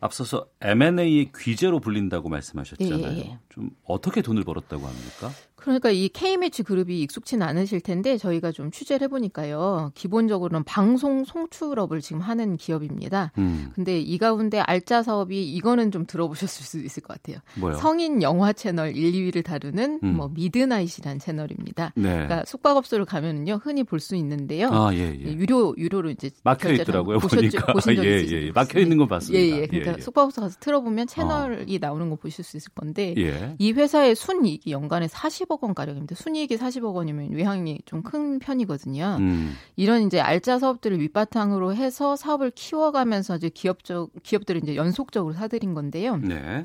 앞서서 0.00 0.46
M&A의 0.60 1.32
귀재로 1.36 1.80
불린다고 1.80 2.28
말씀하셨잖아요. 2.28 3.12
예, 3.12 3.18
예. 3.18 3.38
좀 3.48 3.70
어떻게 3.84 4.22
돈을 4.22 4.44
벌었다고 4.44 4.86
합니까? 4.86 5.30
그러니까 5.60 5.90
이 5.90 6.08
KMH 6.08 6.62
그룹이 6.62 7.02
익숙치는 7.02 7.46
않으실 7.46 7.80
텐데 7.80 8.16
저희가 8.16 8.52
좀 8.52 8.70
취재를 8.70 9.04
해보니까요. 9.04 9.92
기본적으로는 9.94 10.64
방송 10.64 11.24
송출업을 11.24 12.00
지금 12.00 12.20
하는 12.22 12.56
기업입니다. 12.56 13.32
음. 13.38 13.70
근데 13.74 14.00
이 14.00 14.18
가운데 14.18 14.60
알짜 14.60 15.02
사업이 15.02 15.52
이거는 15.54 15.90
좀 15.90 16.06
들어보셨을 16.06 16.64
수 16.64 16.78
있을 16.78 17.02
것 17.02 17.14
같아요. 17.20 17.40
뭐요? 17.56 17.74
성인 17.74 18.22
영화 18.22 18.52
채널 18.52 18.96
1, 18.96 19.12
2위를 19.12 19.44
다루는 19.44 20.00
음. 20.02 20.16
뭐 20.16 20.30
미드나잇이라는 20.34 21.18
채널입니다. 21.18 21.92
네. 21.96 22.02
그러니까 22.12 22.44
숙박업소를 22.46 23.04
가면은요 23.04 23.60
흔히 23.62 23.84
볼 23.84 23.98
수 23.98 24.14
있는데요. 24.14 24.68
아, 24.70 24.94
예, 24.94 25.12
예. 25.12 25.32
유료 25.32 25.74
유료로 25.76 26.10
이제 26.10 26.30
막혀 26.44 26.72
있더라고요. 26.74 27.18
보셨, 27.18 27.36
보니까 27.36 27.72
보신 27.72 27.96
적 27.96 28.04
예, 28.04 28.24
예. 28.28 28.52
막혀 28.52 28.78
있는 28.78 28.96
거 28.96 29.06
봤습니다. 29.06 29.44
예, 29.44 29.62
예. 29.62 29.66
그러니까 29.66 29.92
예, 29.92 29.96
예. 29.98 30.00
숙박업소 30.00 30.40
가서 30.40 30.56
틀어보면 30.60 31.08
채널이 31.08 31.74
어. 31.74 31.78
나오는 31.80 32.08
거 32.10 32.14
보실 32.16 32.44
수 32.44 32.56
있을 32.56 32.70
건데 32.74 33.14
예. 33.18 33.56
이 33.58 33.72
회사의 33.72 34.14
순이익이 34.14 34.70
연간에 34.70 35.08
40억 35.08 35.47
40억 35.48 35.62
원 35.62 35.74
가량입니다. 35.74 36.14
순이익이 36.14 36.56
40억 36.56 36.94
원이면 36.94 37.32
외향이 37.32 37.80
좀 37.84 38.02
큰 38.08 38.38
편이거든요. 38.38 39.16
음. 39.18 39.54
이런 39.76 40.02
이제 40.02 40.20
알짜 40.20 40.58
사업들을 40.58 40.96
밑바탕으로 40.98 41.74
해서 41.74 42.16
사업을 42.16 42.52
키워가면서 42.52 43.36
이제 43.36 43.48
기업적 43.50 44.10
기업들을 44.22 44.62
이제 44.62 44.76
연속적으로 44.76 45.34
사들인 45.34 45.74
건데요. 45.74 46.16
네. 46.16 46.64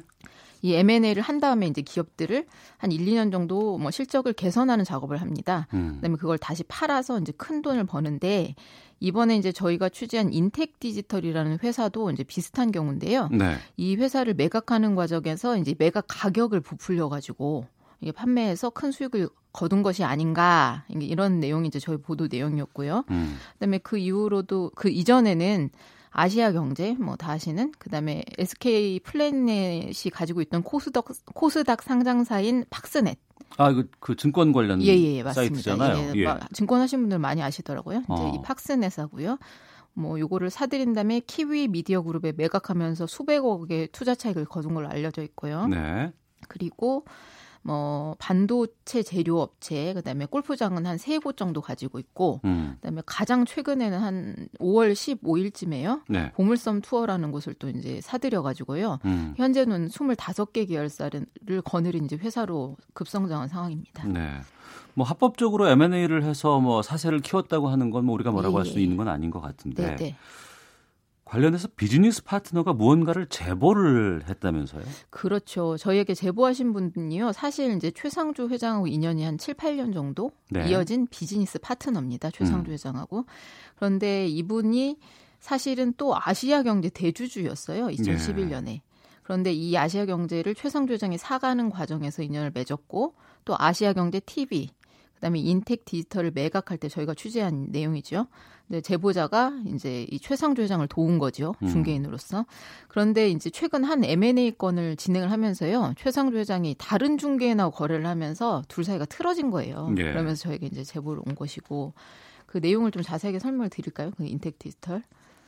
이 0.62 0.74
M&A를 0.74 1.22
한 1.22 1.42
다음에 1.42 1.68
이제 1.68 1.82
기업들을 1.82 2.46
한 2.78 2.92
1, 2.92 3.06
2년 3.06 3.32
정도 3.32 3.78
뭐 3.78 3.92
실적을 3.92 4.32
개선하는 4.34 4.86
작업을 4.86 5.20
합니다. 5.20 5.68
음. 5.74 5.96
그다음에 5.96 6.16
그걸 6.18 6.38
다시 6.38 6.64
팔아서 6.64 7.20
이제 7.20 7.34
큰 7.36 7.62
돈을 7.62 7.86
버는데 7.86 8.56
이번에 9.02 9.36
이제 9.36 9.52
저희가 9.52 9.90
취재한 9.90 10.32
인텍 10.32 10.80
디지털이라는 10.80 11.60
회사도 11.62 12.10
이제 12.12 12.24
비슷한 12.24 12.72
경우인데요. 12.72 13.28
네. 13.34 13.58
이 13.76 13.98
회사를 13.98 14.36
매각하는 14.36 14.96
과정에서 14.96 15.58
이제 15.58 15.76
매각 15.78 16.06
가격을 16.08 16.62
부풀려 16.62 17.10
가지고 17.10 17.66
이게 18.04 18.12
판매해서 18.12 18.70
큰 18.70 18.92
수익을 18.92 19.30
거둔 19.52 19.82
것이 19.84 20.04
아닌가 20.04 20.84
이런 20.90 21.40
내용이 21.40 21.68
이제 21.68 21.80
저희 21.80 21.98
보도 21.98 22.28
내용이었고요. 22.30 23.06
음. 23.10 23.38
그다음에 23.54 23.78
그 23.78 23.98
이후로도 23.98 24.72
그 24.76 24.90
이전에는 24.90 25.70
아시아 26.10 26.52
경제 26.52 26.94
뭐 27.00 27.16
다시는 27.16 27.72
그다음에 27.80 28.24
SK 28.38 29.00
플래넷이 29.00 30.12
가지고 30.12 30.42
있던 30.42 30.64
코스닥 30.64 31.06
코스닥 31.34 31.82
상장사인 31.82 32.66
팍스넷 32.70 33.18
아, 33.58 33.72
그, 33.72 33.90
그 34.00 34.16
증권 34.16 34.52
관련 34.52 34.82
예, 34.82 34.88
예, 34.88 35.18
예 35.18 35.24
사이트잖아요. 35.24 36.14
예, 36.16 36.20
예. 36.20 36.40
증권 36.54 36.82
하신 36.82 37.02
분들 37.02 37.20
많이 37.20 37.42
아시더라고요. 37.42 38.00
이제 38.00 38.06
어. 38.10 38.34
이 38.36 38.42
팍스넷하고요. 38.44 39.38
뭐 39.94 40.20
요거를 40.20 40.50
사들인 40.50 40.94
다음에 40.94 41.20
키위 41.20 41.68
미디어 41.68 42.02
그룹에 42.02 42.34
매각하면서 42.36 43.06
수백억의 43.06 43.90
투자 43.92 44.16
차익을 44.16 44.46
거둔 44.46 44.74
걸로 44.74 44.90
알려져 44.90 45.22
있고요. 45.22 45.68
네. 45.68 46.12
그리고 46.48 47.06
뭐 47.66 48.16
반도체 48.20 49.02
제조 49.04 49.40
업체 49.42 49.94
그다음에 49.94 50.26
골프장은 50.26 50.86
한 50.86 50.98
세 50.98 51.18
곳 51.20 51.38
정도 51.38 51.62
가지고 51.62 51.98
있고 52.00 52.42
음. 52.46 52.74
그다음에 52.76 53.02
가장 53.06 53.46
최근에는 53.46 54.00
한 54.00 54.48
5월 54.60 54.92
15일쯤에요. 54.94 56.02
네. 56.10 56.32
보물섬 56.34 56.82
투어라는 56.82 57.32
곳을 57.32 57.54
또 57.56 57.70
이제 57.70 58.02
사들여 58.02 58.42
가지고요. 58.42 59.00
음. 59.06 59.34
현재는 59.38 59.88
25개 59.88 60.68
계열사를 60.68 61.26
거느린 61.64 62.06
이제 62.06 62.16
회사로 62.18 62.76
급성장한 62.94 63.48
상황입니다. 63.48 64.08
네. 64.08 64.30
뭐 64.96 65.06
합법적으로 65.08 65.68
M&A를 65.70 66.24
해서 66.24 66.60
뭐 66.60 66.82
사세를 66.82 67.20
키웠다고 67.20 67.68
하는 67.70 67.90
건 67.90 68.04
뭐 68.06 68.14
우리가 68.16 68.32
뭐라고 68.32 68.56
예. 68.56 68.64
할수 68.64 68.80
있는 68.80 68.98
건 68.98 69.08
아닌 69.08 69.32
것 69.32 69.40
같은데. 69.42 69.88
네, 69.88 69.96
네. 69.96 70.16
관련해서 71.34 71.68
비즈니스 71.76 72.24
파트너가 72.24 72.74
무언가를 72.74 73.26
제보를 73.26 74.24
했다면서요? 74.30 74.84
그렇죠. 75.10 75.78
저희에게 75.78 76.14
제보하신 76.14 76.74
분은요. 76.74 77.32
사실 77.32 77.76
이제 77.76 77.90
최상주 77.90 78.50
회장하고 78.50 78.86
인연이 78.86 79.24
한 79.24 79.40
7, 79.40 79.56
8년 79.56 79.96
정도 79.96 80.30
네. 80.52 80.70
이어진 80.70 81.08
비즈니스 81.10 81.58
파트너입니다. 81.58 82.30
최상주 82.30 82.70
음. 82.70 82.74
회장하고. 82.74 83.26
그런데 83.78 84.28
이분이 84.28 85.00
사실은 85.40 85.96
또 85.98 86.16
아시아 86.16 86.62
경제 86.62 86.90
대주주였어요. 86.90 87.88
2011년에. 87.88 88.66
네. 88.66 88.82
그런데 89.24 89.52
이 89.52 89.76
아시아 89.76 90.06
경제를 90.06 90.54
최상주 90.54 90.94
회장이 90.94 91.18
사가는 91.18 91.72
과정에서 91.72 92.22
인연을 92.22 92.52
맺었고 92.54 93.16
또 93.44 93.56
아시아 93.58 93.94
경제 93.94 94.20
TV 94.20 94.70
그다음에 95.24 95.40
인텍 95.40 95.86
디지털을 95.86 96.32
매각할 96.32 96.78
때 96.78 96.90
저희가 96.90 97.14
취재한 97.14 97.68
내용이죠. 97.70 98.28
네, 98.68 98.82
제보자가 98.82 99.54
이제 99.68 100.06
이 100.12 100.20
최상주 100.20 100.62
회장을 100.62 100.86
도운 100.90 101.18
거죠. 101.18 101.56
음. 101.62 101.68
중개인으로서. 101.70 102.40
음. 102.40 102.44
그런데 102.90 103.30
이제 103.30 103.50
최근 103.50 103.86
한 103.86 104.04
M&A 104.04 104.52
건을 104.58 104.98
진행을 104.98 105.32
하면서요. 105.32 105.94
최상주 105.98 106.38
회장이 106.38 106.76
다른 106.78 107.18
중개인하고 107.18 107.72
거래를 107.72 108.06
하면서 108.06 108.64
둘 108.68 108.84
사이가 108.84 109.06
틀어진 109.06 109.50
거예요. 109.50 109.96
예. 109.98 110.04
그러면서 110.04 110.44
저에게 110.44 110.66
이제 110.66 110.84
제보를 110.84 111.22
온 111.26 111.36
것이고 111.36 111.94
그 112.46 112.58
내용을 112.58 112.92
좀 112.92 113.02
자세하게 113.02 113.40
설명을 113.40 113.70
드릴까요? 113.70 114.12
그 114.18 114.26
인텍 114.26 114.60
디지털. 114.60 115.04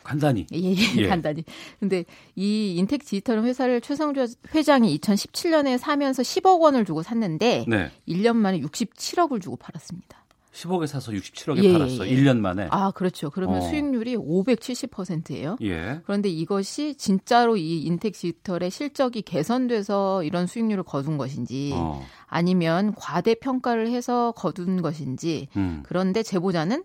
간단히. 0.06 0.46
예, 0.54 0.58
예, 0.58 0.76
예. 0.98 1.08
간단히. 1.08 1.44
근데 1.80 2.06
이 2.36 2.76
인텍 2.78 3.02
디지털 3.02 3.44
회사를 3.44 3.82
최상주 3.82 4.26
회장이 4.54 4.98
2017년에 5.00 5.78
사면서 5.78 6.22
10억 6.22 6.62
원을 6.62 6.86
주고 6.86 7.02
샀는데 7.04 7.66
네. 7.68 7.92
1년 8.08 8.36
만에 8.38 8.62
67억을 8.62 9.42
주고 9.42 9.58
팔았습니다. 9.58 10.26
10억에 10.54 10.88
사서 10.88 11.12
67억에 11.12 11.64
예, 11.64 11.74
팔았어. 11.74 12.08
예. 12.08 12.16
1년 12.16 12.38
만에. 12.38 12.68
아, 12.72 12.92
그렇죠. 12.92 13.30
그러면 13.30 13.58
어. 13.58 13.62
수익률이 13.62 14.16
570%예요. 14.16 15.58
예. 15.64 16.00
그런데 16.06 16.30
이것이 16.30 16.96
진짜로 16.96 17.58
이 17.58 17.82
인텍 17.82 18.14
디지털의 18.14 18.72
실적이 18.72 19.24
개선돼서 19.24 20.24
이런 20.24 20.48
수익률을 20.48 20.84
거둔 20.84 21.18
것인지 21.18 21.72
어. 21.74 22.06
아니면 22.28 22.94
과대 22.96 23.36
평가를 23.36 23.90
해서 23.90 24.34
거둔 24.38 24.82
것인지 24.82 25.50
음. 25.58 25.84
그런데 25.84 26.24
제보자는 26.24 26.84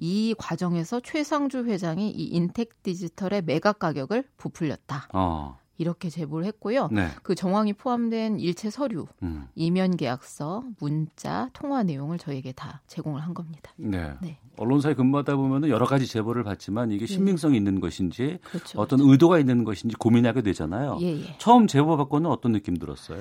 이 0.00 0.34
과정에서 0.38 1.00
최상주 1.00 1.66
회장이 1.66 2.10
이 2.10 2.24
인텍 2.28 2.82
디지털의 2.82 3.42
매각 3.42 3.78
가격을 3.78 4.24
부풀렸다. 4.38 5.08
어. 5.12 5.58
이렇게 5.76 6.10
제보를 6.10 6.46
했고요. 6.46 6.88
네. 6.92 7.08
그 7.22 7.34
정황이 7.34 7.72
포함된 7.72 8.38
일체 8.38 8.68
서류, 8.68 9.06
음. 9.22 9.46
이면 9.54 9.96
계약서, 9.96 10.62
문자, 10.78 11.48
통화 11.54 11.82
내용을 11.82 12.18
저에게 12.18 12.52
다 12.52 12.82
제공을 12.86 13.22
한 13.22 13.32
겁니다. 13.32 13.72
네. 13.76 14.12
네. 14.20 14.38
언론사에 14.58 14.92
근무하다 14.92 15.36
보면 15.36 15.70
여러 15.70 15.86
가지 15.86 16.06
제보를 16.06 16.44
받지만 16.44 16.90
이게 16.90 17.06
네. 17.06 17.14
신빙성이 17.14 17.56
있는 17.56 17.80
것인지 17.80 18.40
그렇죠, 18.42 18.78
어떤 18.78 18.98
그렇죠. 18.98 19.12
의도가 19.12 19.38
있는 19.38 19.64
것인지 19.64 19.96
고민하게 19.96 20.42
되잖아요. 20.42 20.98
예, 21.00 21.18
예. 21.18 21.36
처음 21.38 21.66
제보 21.66 21.96
받고는 21.96 22.28
어떤 22.28 22.52
느낌 22.52 22.76
들었어요? 22.76 23.20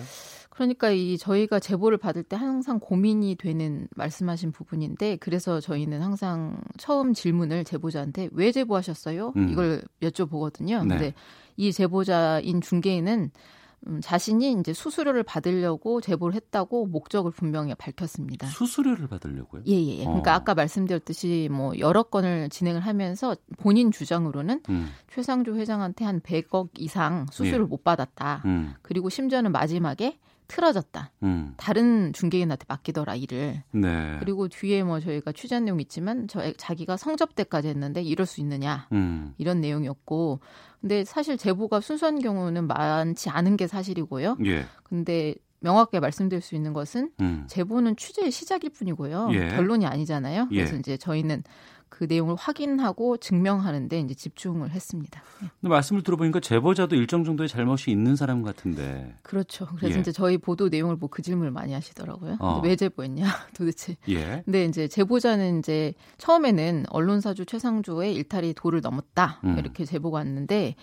그러니까 0.60 0.89
이 0.89 1.17
저희가 1.17 1.62
제보를 1.62 1.98
받을 1.98 2.22
때 2.22 2.36
항상 2.36 2.82
고민이 2.82 3.36
되는 3.36 3.88
말씀하신 3.95 4.52
부분인데 4.52 5.15
그래서 5.22 5.62
저희는 5.62 6.02
항상 6.02 6.60
처음 6.78 7.13
질문을 7.13 7.63
제보자한테 7.63 8.28
왜 8.34 8.52
제보하셨어요? 8.52 9.32
음. 9.38 9.50
이걸 9.50 9.82
여쭤보거든요. 10.02 10.86
네. 10.86 10.88
근데 10.89 11.13
이 11.56 11.72
제보자인 11.72 12.60
중개인은 12.60 13.32
음, 13.88 14.02
자신이 14.04 14.52
이제 14.60 14.74
수수료를 14.74 15.24
받으려고 15.24 16.02
제보를 16.02 16.36
했다고 16.36 16.88
목적을 16.88 17.32
분명히 17.32 17.74
밝혔습니다. 17.74 18.48
수수료를 18.48 19.08
받으려고요? 19.08 19.62
예, 19.65 19.72
예. 19.72 20.00
예. 20.00 20.04
그러니까 20.04 20.34
어. 20.34 20.36
아까 20.36 20.56
말씀드렸듯이 20.56 21.48
뭐 21.50 21.72
여러 21.80 22.04
건을 22.04 22.50
진행을 22.50 22.82
하면서 22.82 23.34
본인 23.60 23.91
주장으로는 23.93 24.63
음. 24.67 24.89
최상주 25.13 25.56
회장한테 25.56 26.04
한 26.04 26.19
100억 26.19 26.72
이상 26.80 27.28
수수료를 27.32 27.63
예. 27.63 27.69
못 27.69 27.86
받았다. 27.86 28.41
음. 28.43 28.74
그리고 28.82 29.08
심지어는 29.08 29.54
마지막에 29.54 30.19
틀어졌다. 30.50 31.12
음. 31.24 31.54
다른 31.56 32.12
중개인한테 32.12 32.66
맡기더라 32.68 33.16
일을. 33.16 33.64
네. 33.72 34.18
그리고 34.20 34.50
뒤에 34.50 34.84
뭐 34.84 35.00
저희가 35.00 35.32
취재한 35.32 35.64
내용 35.64 35.80
있지만 35.80 36.28
저 36.28 36.52
자기가 36.54 36.98
성접 36.98 37.36
때까지 37.36 37.70
했는데 37.70 38.02
이럴 38.02 38.26
수 38.26 38.42
있느냐 38.42 38.88
음. 38.92 39.34
이런 39.38 39.62
내용이었고. 39.62 40.42
근데 40.82 41.06
사실 41.06 41.38
제보가 41.38 41.82
순수한 41.82 42.20
경우는 42.20 42.68
많지 42.68 43.30
않은 43.30 43.58
게 43.58 43.68
사실이고요. 43.68 44.38
예. 44.46 44.66
근데 44.84 45.36
명확하게 45.60 46.00
말씀드릴 46.00 46.42
수 46.42 46.56
있는 46.56 46.74
것은 46.74 47.12
음. 47.20 47.46
제보는 47.48 47.96
취재의 47.96 48.32
시작일 48.32 48.72
뿐이고요. 48.72 49.30
예. 49.34 49.50
결론이 49.50 49.86
아니잖아요. 49.86 50.48
그래서 50.50 50.76
예. 50.76 50.80
이제 50.80 50.98
저희는 50.98 51.44
그 51.89 52.06
내용을 52.06 52.36
확인하고 52.36 53.17
증명하는데 53.17 53.99
이제 53.99 54.13
집중을 54.13 54.71
했습니다. 54.71 55.21
예. 55.43 55.47
근데 55.60 55.69
말씀을 55.69 56.04
들어보니까 56.04 56.39
제보자도 56.39 56.95
일정 56.95 57.23
정도의 57.23 57.49
잘못이 57.49 57.91
있는 57.91 58.15
사람 58.15 58.43
같은데. 58.43 59.15
그렇죠. 59.23 59.67
그래서 59.78 59.97
예. 59.97 59.99
이제 59.99 60.12
저희 60.12 60.38
보도 60.38 60.69
내용을 60.69 60.95
보고 60.95 61.10
그 61.10 61.21
질문을 61.21 61.52
많이 61.52 61.73
하시더라고요. 61.73 62.38
어. 62.39 62.62
왜 62.63 62.75
제보했냐 62.75 63.25
도대체. 63.54 63.97
예. 64.08 64.43
근데 64.45 64.65
이제 64.65 64.88
제보자는 64.88 65.60
이제 65.60 65.93
처음에는 66.17 66.86
언론사주 66.89 67.45
최상주의 67.45 68.13
일탈이 68.15 68.54
도를 68.54 68.82
넘었다 68.82 69.41
음. 69.43 69.58
이렇게 69.58 69.86
제보가 69.86 70.19
왔는데 70.19 70.75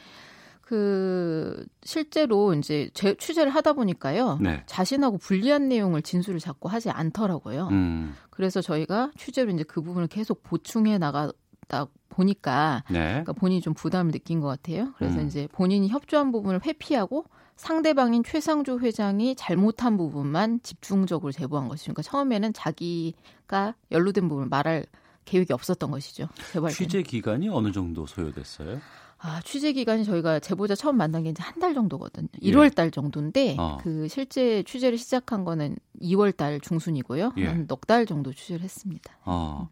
그 0.67 1.65
실제로 1.85 2.53
이제 2.53 2.91
제, 2.93 3.15
취재를 3.15 3.55
하다 3.55 3.75
보니까요. 3.75 4.39
네. 4.41 4.65
자신하고 4.67 5.17
불리한 5.17 5.69
내용을 5.69 6.03
진술을 6.03 6.41
자꾸 6.41 6.69
하지 6.69 6.91
않더라고요. 6.91 7.69
음. 7.71 8.17
그래서 8.31 8.61
저희가 8.61 9.13
취재로 9.17 9.53
이제 9.53 9.63
그 9.63 9.81
부분을 9.81 10.09
계속 10.09 10.43
보충해 10.43 10.99
나가다 10.99 11.87
보니까 12.09 12.83
네. 12.91 13.07
그러니까 13.07 13.33
본인이 13.33 13.61
좀 13.61 13.75
부담을 13.75 14.11
느낀 14.11 14.41
것 14.41 14.49
같아요. 14.49 14.93
그래서 14.99 15.21
음. 15.21 15.29
이제 15.29 15.47
본인이 15.53 15.89
협조한 15.89 16.33
부분을 16.33 16.61
회피하고 16.67 17.27
상대방인 17.55 18.25
최상주 18.25 18.81
회장이 18.81 19.37
잘못한 19.37 19.97
부분만 19.97 20.61
집중적으로 20.65 21.31
제보한 21.31 21.69
것이죠. 21.69 21.93
그러니까 21.93 22.03
처음에는 22.03 22.53
자기가 22.55 23.77
연루된 23.93 24.29
부분을 24.29 24.49
말할 24.49 24.85
계획이 25.27 25.53
없었던 25.53 25.93
것이죠. 25.93 26.29
취재 26.71 27.03
기간이 27.03 27.49
어느 27.51 27.71
정도 27.71 28.05
소요됐어요? 28.05 28.81
아, 29.27 29.41
취재 29.45 29.73
기간이 29.73 30.05
저희가 30.05 30.39
제보자 30.41 30.75
처음 30.77 30.97
만난 30.97 31.25
게 31.25 31.31
이제 31.31 31.43
한 31.43 31.57
달 31.61 31.75
정도거든요. 31.75 32.29
1월 32.43 32.67
예. 32.67 32.69
달 32.71 32.91
정도인데 32.91 33.57
어. 33.59 33.79
그 33.83 34.07
실제 34.09 34.63
취재를 34.63 34.99
시작한 34.99 35.45
거는 35.45 35.77
2월 36.03 36.37
달 36.37 36.61
중순이고요. 36.61 37.33
예. 37.39 37.47
한넉 37.47 37.87
달 37.87 38.07
정도 38.07 38.33
취재를 38.33 38.63
했습니다. 38.63 39.17
어. 39.25 39.69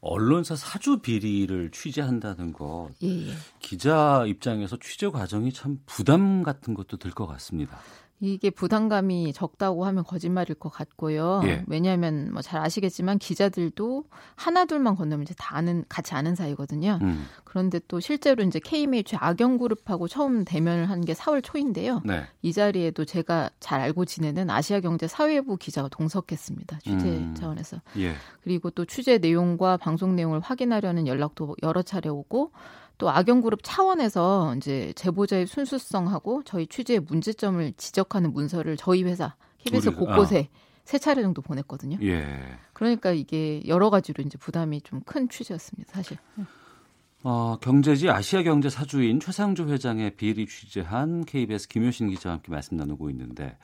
언론사 0.00 0.54
사주 0.54 0.98
비리를 0.98 1.70
취재한다는 1.72 2.52
것 2.52 2.90
예, 3.02 3.28
예. 3.28 3.32
기자 3.58 4.24
입장에서 4.28 4.76
취재 4.78 5.08
과정이 5.08 5.52
참 5.52 5.80
부담 5.86 6.44
같은 6.44 6.72
것도 6.74 6.98
들 6.98 7.10
것 7.10 7.26
같습니다. 7.26 7.78
이게 8.20 8.50
부담감이 8.50 9.32
적다고 9.32 9.84
하면 9.86 10.02
거짓말일 10.02 10.54
것 10.54 10.70
같고요. 10.70 11.40
예. 11.44 11.62
왜냐하면 11.68 12.32
뭐 12.32 12.42
잘 12.42 12.60
아시겠지만 12.60 13.18
기자들도 13.18 14.04
하나 14.34 14.64
둘만 14.64 14.96
건너면 14.96 15.22
이제 15.22 15.34
다 15.38 15.56
아는 15.56 15.84
같이 15.88 16.14
아는 16.14 16.34
사이거든요. 16.34 16.98
음. 17.02 17.26
그런데 17.44 17.80
또 17.86 18.00
실제로 18.00 18.42
이제 18.42 18.58
KMH 18.60 19.16
악영 19.16 19.58
그룹하고 19.58 20.08
처음 20.08 20.44
대면을 20.44 20.88
한 20.90 20.98
게 20.98 21.12
4월 21.14 21.42
초인데요. 21.44 22.02
네. 22.04 22.24
이 22.42 22.52
자리에도 22.52 23.04
제가 23.04 23.50
잘 23.60 23.80
알고 23.80 24.04
지내는 24.04 24.50
아시아경제 24.50 25.06
사회부 25.06 25.56
기자가 25.56 25.88
동석했습니다. 25.88 26.80
취재 26.80 27.08
음. 27.08 27.34
차원에서. 27.36 27.80
예. 27.98 28.14
그리고 28.42 28.70
또 28.70 28.84
취재 28.84 29.18
내용과 29.18 29.76
방송 29.76 30.16
내용을 30.16 30.40
확인하려는 30.40 31.06
연락도 31.06 31.54
여러 31.62 31.82
차례 31.82 32.08
오고 32.08 32.50
또 32.98 33.10
악영그룹 33.10 33.60
차원에서 33.62 34.54
이제 34.56 34.92
제보자의 34.96 35.46
순수성하고 35.46 36.42
저희 36.44 36.66
취재의 36.66 37.00
문제점을 37.00 37.72
지적하는 37.76 38.32
문서를 38.32 38.76
저희 38.76 39.04
회사 39.04 39.34
KBS 39.58 39.92
곳곳에 39.92 40.48
아. 40.52 40.58
세 40.84 40.98
차례 40.98 41.22
정도 41.22 41.42
보냈거든요. 41.42 41.98
예. 42.02 42.40
그러니까 42.72 43.12
이게 43.12 43.62
여러 43.66 43.90
가지로 43.90 44.24
이제 44.24 44.38
부담이 44.38 44.80
좀 44.82 45.00
큰 45.04 45.28
취재였습니다, 45.28 45.92
사실. 45.94 46.16
어, 47.24 47.56
경제지 47.60 48.08
아시아 48.10 48.42
경제 48.42 48.70
사주인 48.70 49.20
최상주 49.20 49.68
회장의 49.68 50.16
비리 50.16 50.46
취재한 50.46 51.24
KBS 51.24 51.68
김효신 51.68 52.10
기자와 52.10 52.36
함께 52.36 52.52
말씀 52.52 52.76
나누고 52.76 53.10
있는데 53.10 53.58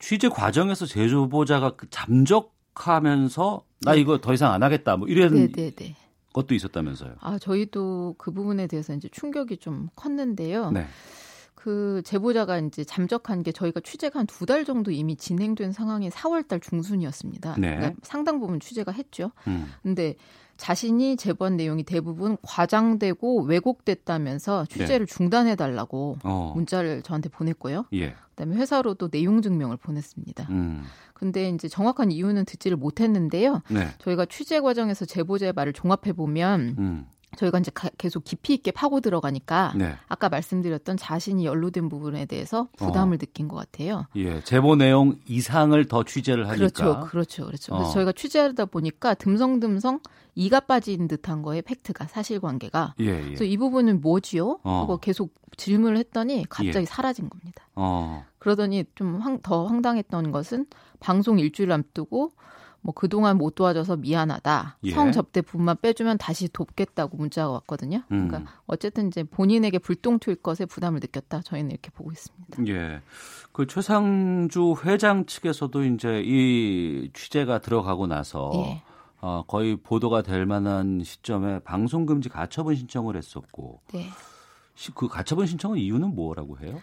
취재 0.00 0.28
과정에서 0.28 0.86
제조보자가 0.86 1.76
그 1.76 1.88
잠적하면서 1.90 3.64
나 3.82 3.92
네. 3.92 4.00
이거 4.00 4.18
더 4.18 4.34
이상 4.34 4.52
안 4.52 4.62
하겠다 4.62 4.96
뭐 4.96 5.06
이런 5.06 5.34
네, 5.34 5.48
네, 5.48 5.70
네. 5.70 5.96
것도 6.36 6.54
있었다면서요. 6.54 7.14
아, 7.20 7.38
저희도 7.38 8.14
그 8.18 8.30
부분에 8.30 8.66
대해서 8.66 8.94
이제 8.94 9.08
충격이 9.10 9.56
좀 9.56 9.88
컸는데요. 9.96 10.70
네. 10.70 10.86
그 11.54 12.02
제보자가 12.04 12.58
이제 12.58 12.84
잠적한 12.84 13.42
게 13.42 13.50
저희가 13.50 13.80
취재가 13.80 14.18
한 14.20 14.26
두 14.26 14.46
달 14.46 14.64
정도 14.64 14.90
이미 14.92 15.16
진행된 15.16 15.72
상황이 15.72 16.10
4월달 16.10 16.62
중순이었습니다. 16.62 17.56
네. 17.58 17.76
그러니까 17.76 18.00
상당 18.02 18.38
부분 18.38 18.60
취재가 18.60 18.92
했죠. 18.92 19.32
음. 19.48 19.66
근데 19.82 20.14
자신이 20.58 21.16
제보한 21.16 21.56
내용이 21.56 21.82
대부분 21.82 22.36
과장되고 22.42 23.42
왜곡됐다면서 23.44 24.66
취재를 24.66 25.06
네. 25.06 25.14
중단해 25.14 25.56
달라고 25.56 26.18
어. 26.22 26.52
문자를 26.54 27.02
저한테 27.02 27.28
보냈고요. 27.30 27.86
예. 27.94 28.14
그다음에 28.30 28.56
회사로도 28.56 29.08
내용 29.08 29.42
증명을 29.42 29.76
보냈습니다. 29.78 30.46
음. 30.50 30.82
근데 31.16 31.48
이제 31.48 31.66
정확한 31.66 32.12
이유는 32.12 32.44
듣지를 32.44 32.76
못했는데요. 32.76 33.62
네. 33.70 33.88
저희가 34.00 34.26
취재 34.26 34.60
과정에서 34.60 35.06
제보자의 35.06 35.54
말을 35.54 35.72
종합해 35.72 36.12
보면 36.14 36.76
음. 36.78 37.06
저희가 37.36 37.58
이제 37.58 37.70
계속 37.98 38.24
깊이 38.24 38.54
있게 38.54 38.70
파고 38.70 39.00
들어가니까 39.00 39.72
네. 39.76 39.96
아까 40.08 40.28
말씀드렸던 40.28 40.96
자신이 40.96 41.44
연루된 41.46 41.88
부분에 41.88 42.26
대해서 42.26 42.68
부담을 42.76 43.16
어. 43.16 43.18
느낀 43.18 43.48
것 43.48 43.56
같아요. 43.56 44.06
예, 44.16 44.40
제보 44.42 44.76
내용 44.76 45.18
이상을 45.26 45.82
더 45.86 46.02
취재를 46.04 46.48
하니까 46.48 46.68
그렇죠, 46.68 47.00
그렇죠, 47.08 47.46
그렇죠. 47.46 47.74
어. 47.74 47.78
그래서 47.78 47.92
저희가 47.92 48.12
취재하다 48.12 48.66
보니까 48.66 49.14
듬성듬성 49.14 50.00
이가 50.34 50.60
빠진 50.60 51.08
듯한 51.08 51.42
거에 51.42 51.62
팩트가 51.62 52.06
사실관계가. 52.06 52.94
예, 53.00 53.06
예. 53.06 53.22
그래서 53.22 53.44
이 53.44 53.56
부분은 53.56 54.00
뭐지요? 54.00 54.58
어. 54.62 54.80
하고 54.82 54.98
계속 54.98 55.34
질문을 55.56 55.96
했더니 55.96 56.44
갑자기 56.48 56.80
예. 56.80 56.84
사라진 56.84 57.30
겁니다. 57.30 57.68
어. 57.74 58.24
그러더니 58.38 58.84
좀 58.94 59.16
더 59.42 59.66
황당했던 59.66 60.30
것은 60.32 60.66
방송 61.00 61.38
일주일 61.38 61.72
앞두고 61.72 62.32
뭐 62.86 62.94
그동안 62.94 63.36
못 63.36 63.56
도와줘서 63.56 63.96
미안하다. 63.96 64.78
예. 64.84 64.92
성 64.92 65.10
접대 65.10 65.42
부분만 65.42 65.78
빼주면 65.82 66.18
다시 66.18 66.48
돕겠다고 66.48 67.16
문자가 67.16 67.50
왔거든요. 67.50 68.02
음. 68.12 68.28
그러니까 68.28 68.52
어쨌든 68.66 69.08
이제 69.08 69.24
본인에게 69.24 69.80
불똥 69.80 70.20
튈 70.20 70.36
것에 70.36 70.66
부담을 70.66 71.00
느꼈다. 71.00 71.40
저희는 71.42 71.72
이렇게 71.72 71.90
보고 71.90 72.12
있습니다. 72.12 72.64
예. 72.68 73.02
그 73.50 73.66
최상주 73.66 74.76
회장 74.84 75.26
측에서도 75.26 75.84
이제 75.84 76.22
이 76.24 77.10
취재가 77.12 77.58
들어가고 77.58 78.06
나서 78.06 78.52
예. 78.54 78.82
어, 79.20 79.42
거의 79.48 79.74
보도가 79.74 80.22
될 80.22 80.46
만한 80.46 81.02
시점에 81.02 81.58
방송 81.64 82.06
금지 82.06 82.28
가처분 82.28 82.76
신청을 82.76 83.16
했었고 83.16 83.80
네. 83.92 84.10
그 84.94 85.08
가처분 85.08 85.46
신청은 85.46 85.78
이유는 85.78 86.14
뭐라고 86.14 86.60
해요? 86.60 86.80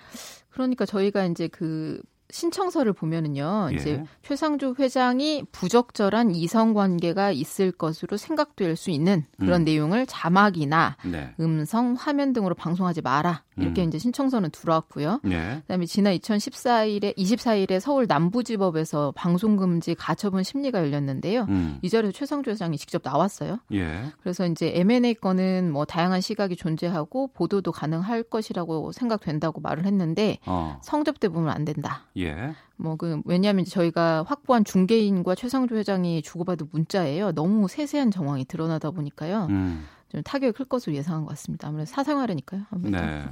그러니까 0.49 0.85
저희가 0.85 1.25
이제 1.27 1.47
그 1.47 2.01
신청서를 2.33 2.93
보면은요, 2.93 3.69
예. 3.71 3.75
이제 3.75 4.03
최상주 4.23 4.75
회장이 4.79 5.43
부적절한 5.51 6.31
이성 6.31 6.73
관계가 6.73 7.31
있을 7.31 7.71
것으로 7.71 8.17
생각될 8.17 8.75
수 8.75 8.89
있는 8.89 9.25
그런 9.37 9.61
음. 9.61 9.65
내용을 9.65 10.07
자막이나 10.07 10.97
네. 11.05 11.33
음성, 11.39 11.93
화면 11.93 12.33
등으로 12.33 12.55
방송하지 12.55 13.01
마라. 13.01 13.43
이렇게 13.57 13.83
음. 13.83 13.87
이제 13.87 13.99
신청서는 13.99 14.49
들어왔고요. 14.49 15.19
네. 15.23 15.59
그다음에 15.61 15.85
지난 15.85 16.15
2014일에 16.15 17.15
24일에 17.15 17.79
서울 17.79 18.07
남부지법에서 18.07 19.13
방송 19.15 19.55
금지 19.57 19.93
가처분 19.93 20.41
심리가 20.43 20.79
열렸는데요. 20.79 21.45
음. 21.49 21.77
이 21.83 21.89
자리에서 21.89 22.17
최상주 22.17 22.49
회장이 22.49 22.77
직접 22.77 23.01
나왔어요. 23.03 23.59
예. 23.73 24.05
그래서 24.21 24.47
이제 24.47 24.71
M&A 24.75 25.13
건은 25.13 25.71
뭐 25.71 25.85
다양한 25.85 26.21
시각이 26.21 26.55
존재하고 26.55 27.27
보도도 27.27 27.71
가능할 27.71 28.23
것이라고 28.23 28.91
생각된다고 28.91 29.61
말을 29.61 29.85
했는데 29.85 30.39
어. 30.47 30.79
성접대 30.81 31.29
보면 31.29 31.51
안 31.51 31.63
된다. 31.65 32.05
예. 32.23 32.53
뭐그 32.77 33.21
왜냐하면 33.25 33.65
저희가 33.65 34.23
확보한 34.27 34.63
중개인과 34.65 35.35
최상주 35.35 35.75
회장이 35.75 36.21
주고받은 36.21 36.67
문자예요. 36.71 37.31
너무 37.33 37.67
세세한 37.67 38.11
정황이 38.11 38.45
드러나다 38.45 38.91
보니까요. 38.91 39.47
음. 39.49 39.85
좀 40.09 40.21
타격이 40.23 40.53
클 40.53 40.65
것으로 40.65 40.95
예상한 40.95 41.23
것 41.23 41.29
같습니다. 41.29 41.67
아무래도 41.67 41.89
사생활이니까요. 41.91 42.61
아무래도. 42.69 42.97
네. 43.05 43.25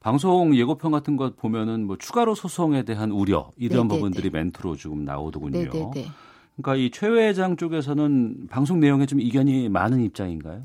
방송 0.00 0.54
예고편 0.56 0.90
같은 0.92 1.16
것 1.16 1.36
보면은 1.36 1.86
뭐 1.86 1.96
추가로 1.98 2.34
소송에 2.34 2.82
대한 2.84 3.10
우려 3.10 3.50
이런 3.56 3.86
네네네. 3.86 3.88
네, 3.88 3.94
부분들이 3.98 4.30
네. 4.30 4.38
멘트로 4.38 4.76
조금 4.76 5.04
나오더군요. 5.04 5.58
네네네. 5.58 5.90
네, 5.94 6.06
그러니까 6.56 6.76
이 6.76 6.90
최 6.90 7.06
회장 7.08 7.56
쪽에서는 7.56 8.48
방송 8.50 8.80
내용에 8.80 9.06
좀 9.06 9.20
이견이 9.20 9.68
많은 9.68 10.00
입장인가요? 10.02 10.62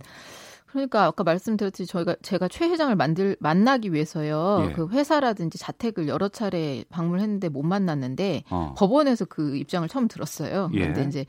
그러니까 0.76 1.06
아까 1.06 1.24
말씀드렸듯이 1.24 1.88
저희가 1.88 2.18
제가 2.22 2.50
최 2.50 2.68
회장을 2.68 2.94
만들 2.96 3.38
만나기 3.40 3.94
위해서요. 3.94 4.68
예. 4.68 4.74
그 4.74 4.90
회사라든지 4.90 5.58
자택을 5.58 6.10
여러 6.10 6.28
차례 6.28 6.84
방문했는데 6.90 7.48
못 7.48 7.64
만났는데 7.64 8.44
어. 8.50 8.76
법원에서 8.78 9.24
그 9.26 9.56
입장을 9.56 9.88
처음 9.88 10.10
들었어요. 10.10 10.70
예. 10.74 10.80
그런데 10.80 11.04
이제 11.06 11.26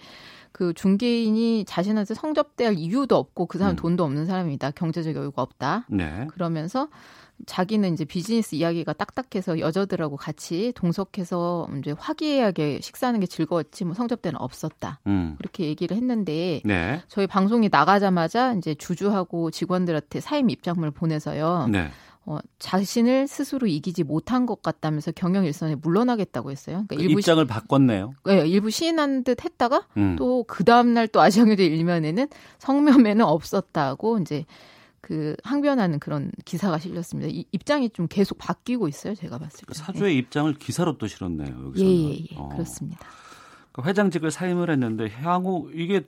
그 0.50 0.74
중개인이 0.74 1.64
자신한테 1.64 2.14
성접대할 2.14 2.74
이유도 2.76 3.14
없고 3.16 3.46
그 3.46 3.58
사람 3.58 3.74
음. 3.74 3.76
돈도 3.76 4.02
없는 4.02 4.26
사람이다. 4.26 4.72
경제적 4.72 5.14
여유가 5.14 5.42
없다. 5.42 5.86
네. 5.90 6.26
그러면서 6.32 6.88
자기는 7.44 7.92
이제 7.92 8.04
비즈니스 8.04 8.54
이야기가 8.54 8.94
딱딱해서 8.94 9.58
여자들하고 9.58 10.16
같이 10.16 10.72
동석해서 10.74 11.68
이제 11.78 11.94
화기애애하게 11.98 12.80
식사하는 12.80 13.20
게 13.20 13.26
즐거웠지 13.26 13.84
뭐 13.84 13.94
성접대는 13.94 14.40
없었다. 14.40 15.00
음. 15.06 15.34
그렇게 15.38 15.64
얘기를 15.66 15.96
했는데 15.96 16.62
네. 16.64 17.02
저희 17.08 17.26
방송이 17.26 17.68
나가자마자 17.70 18.54
이제 18.54 18.74
주주하고 18.74 19.50
직원들한테 19.50 20.20
사임 20.20 20.48
입장문을 20.50 20.92
보내서요. 20.92 21.68
네. 21.70 21.90
어, 22.28 22.40
자신을 22.58 23.28
스스로 23.28 23.68
이기지 23.68 24.02
못한 24.02 24.46
것 24.46 24.60
같다면서 24.60 25.12
경영 25.12 25.44
일선에 25.44 25.76
물러나겠다고 25.76 26.50
했어요. 26.50 26.84
그러니까 26.88 26.96
그 26.96 27.02
일부 27.02 27.20
입장을 27.20 27.44
시, 27.44 27.46
바꿨네요. 27.46 28.14
네, 28.24 28.48
일부 28.48 28.68
시인한 28.70 29.22
듯 29.22 29.44
했다가 29.44 29.86
음. 29.96 30.16
또그 30.16 30.64
다음 30.64 30.92
날 30.92 31.06
또 31.06 31.20
아시아경제 31.20 31.64
일면에는 31.64 32.26
성명에는 32.58 33.24
없었다고 33.24 34.18
이제 34.18 34.44
그 35.00 35.36
항변하는 35.44 35.98
그런 35.98 36.32
기사가 36.44 36.78
실렸습니다. 36.78 37.30
이, 37.30 37.44
입장이 37.52 37.90
좀 37.90 38.08
계속 38.08 38.38
바뀌고 38.38 38.88
있어요. 38.88 39.14
제가 39.14 39.38
봤을 39.38 39.66
때. 39.66 39.74
사주의 39.74 40.14
네. 40.14 40.18
입장을 40.18 40.52
기사로 40.54 40.98
또 40.98 41.06
실었네요. 41.06 41.66
여기서. 41.66 41.84
예, 41.84 41.90
예, 41.90 42.10
예. 42.14 42.36
어. 42.36 42.48
그렇습니다. 42.48 43.06
그 43.72 43.82
회장직을 43.82 44.30
사임을 44.30 44.70
했는데 44.70 45.10
향후 45.20 45.70
이게 45.74 46.06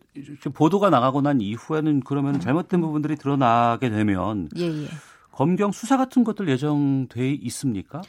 보도가 0.55 0.88
나가고 0.88 1.20
난 1.20 1.40
이후에는 1.40 2.01
그러면 2.01 2.37
음. 2.37 2.40
잘못된 2.40 2.81
부분들이 2.81 3.16
드러나게 3.16 3.90
되면 3.90 4.48
예, 4.57 4.64
예. 4.64 4.88
검경 5.33 5.72
수사 5.72 5.96
같은 5.96 6.24
것들 6.24 6.48
예정돼 6.48 7.31
있습니까? 7.42 8.01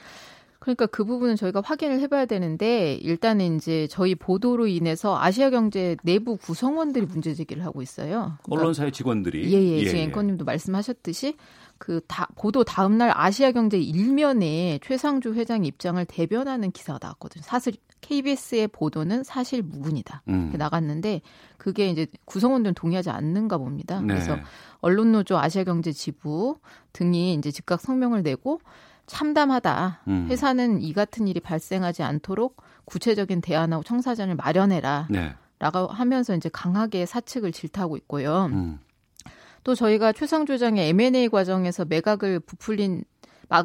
그러니까 0.76 0.86
그 0.86 1.04
부분은 1.04 1.36
저희가 1.36 1.62
확인을 1.66 2.00
해봐야 2.02 2.26
되는데 2.26 2.94
일단은 2.96 3.56
이제 3.56 3.88
저희 3.90 4.14
보도로 4.16 4.68
인해서 4.68 5.20
아시아경제 5.20 5.98
내부 6.04 6.38
구성원들이 6.38 7.08
문제 7.08 7.34
제기를 7.34 7.66
하고 7.66 7.82
있어요. 7.82 8.38
그러니까 8.44 8.62
언론사의 8.62 8.92
직원들이 8.92 9.52
예예 9.52 9.80
예, 9.80 9.86
지금 9.86 10.00
앵커님도 10.00 10.46
말씀하셨듯이 10.46 11.36
그 11.80 12.02
다, 12.08 12.28
보도 12.36 12.64
다음 12.64 12.98
날 12.98 13.12
아시아경제 13.16 13.80
일면에 13.80 14.80
최상주 14.84 15.34
회장 15.34 15.66
입장을 15.66 16.04
대변하는 16.06 16.72
기사가 16.72 17.00
나왔거든요. 17.02 17.42
사실 17.44 17.74
KBS의 18.02 18.68
보도는 18.68 19.24
사실 19.24 19.62
무근이다. 19.62 20.24
음. 20.28 20.54
나갔는데 20.56 21.22
그게 21.58 21.90
이제 21.90 22.08
구성원들은 22.26 22.74
동의하지 22.76 23.10
않는가 23.10 23.58
봅니다. 23.58 24.02
네. 24.02 24.08
그래서 24.08 24.38
언론노조 24.82 25.38
아시아경제 25.38 25.92
지부 25.94 26.58
등이 26.94 27.34
이제 27.34 27.52
즉각 27.52 27.82
성명을 27.82 28.24
내고 28.24 28.60
참담하다. 29.10 30.02
음. 30.08 30.28
회사는 30.30 30.82
이 30.82 30.94
같은 30.94 31.28
일이 31.28 31.40
발생하지 31.40 32.04
않도록 32.04 32.62
구체적인 32.86 33.42
대안하고 33.42 33.84
청사전을 33.84 34.36
마련해라. 34.36 35.08
네. 35.10 35.36
라고 35.60 35.88
하면서 35.88 36.36
이제 36.36 36.48
강하게 36.50 37.06
사측을 37.06 37.52
질타하고 37.52 37.98
있고요. 37.98 38.46
음. 38.54 38.80
또 39.64 39.76
저희가 39.76 40.14
최상조 40.14 40.58
장의 40.58 40.90
M&A 40.90 41.28
과정에서 41.28 41.84
매각을 41.86 42.40
부풀린 42.40 43.04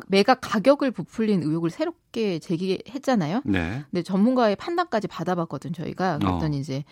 매각 0.09 0.39
가격을 0.41 0.91
부풀린 0.91 1.43
의혹을 1.43 1.71
새롭게 1.71 2.39
제기했잖아요. 2.41 3.43
네. 3.45 3.85
근데 3.91 4.03
전문가의 4.03 4.57
판단까지 4.57 5.07
받아봤거든 5.09 5.73
저희가. 5.73 6.19
그랬더니 6.19 6.57
어. 6.57 6.61
이제 6.61 6.85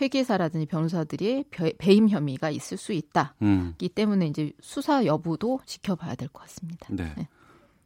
회계사라든지 0.00 0.66
변호사들이 0.66 1.44
배임 1.78 2.08
혐의가 2.08 2.50
있을 2.50 2.76
수 2.76 2.92
있다. 2.92 3.34
음. 3.42 3.74
이 3.80 3.88
때문에 3.88 4.26
이제 4.26 4.52
수사 4.60 5.04
여부도 5.04 5.60
지켜봐야 5.64 6.16
될 6.16 6.28
것 6.28 6.42
같습니다. 6.42 6.86
네. 6.90 7.12
네. 7.16 7.28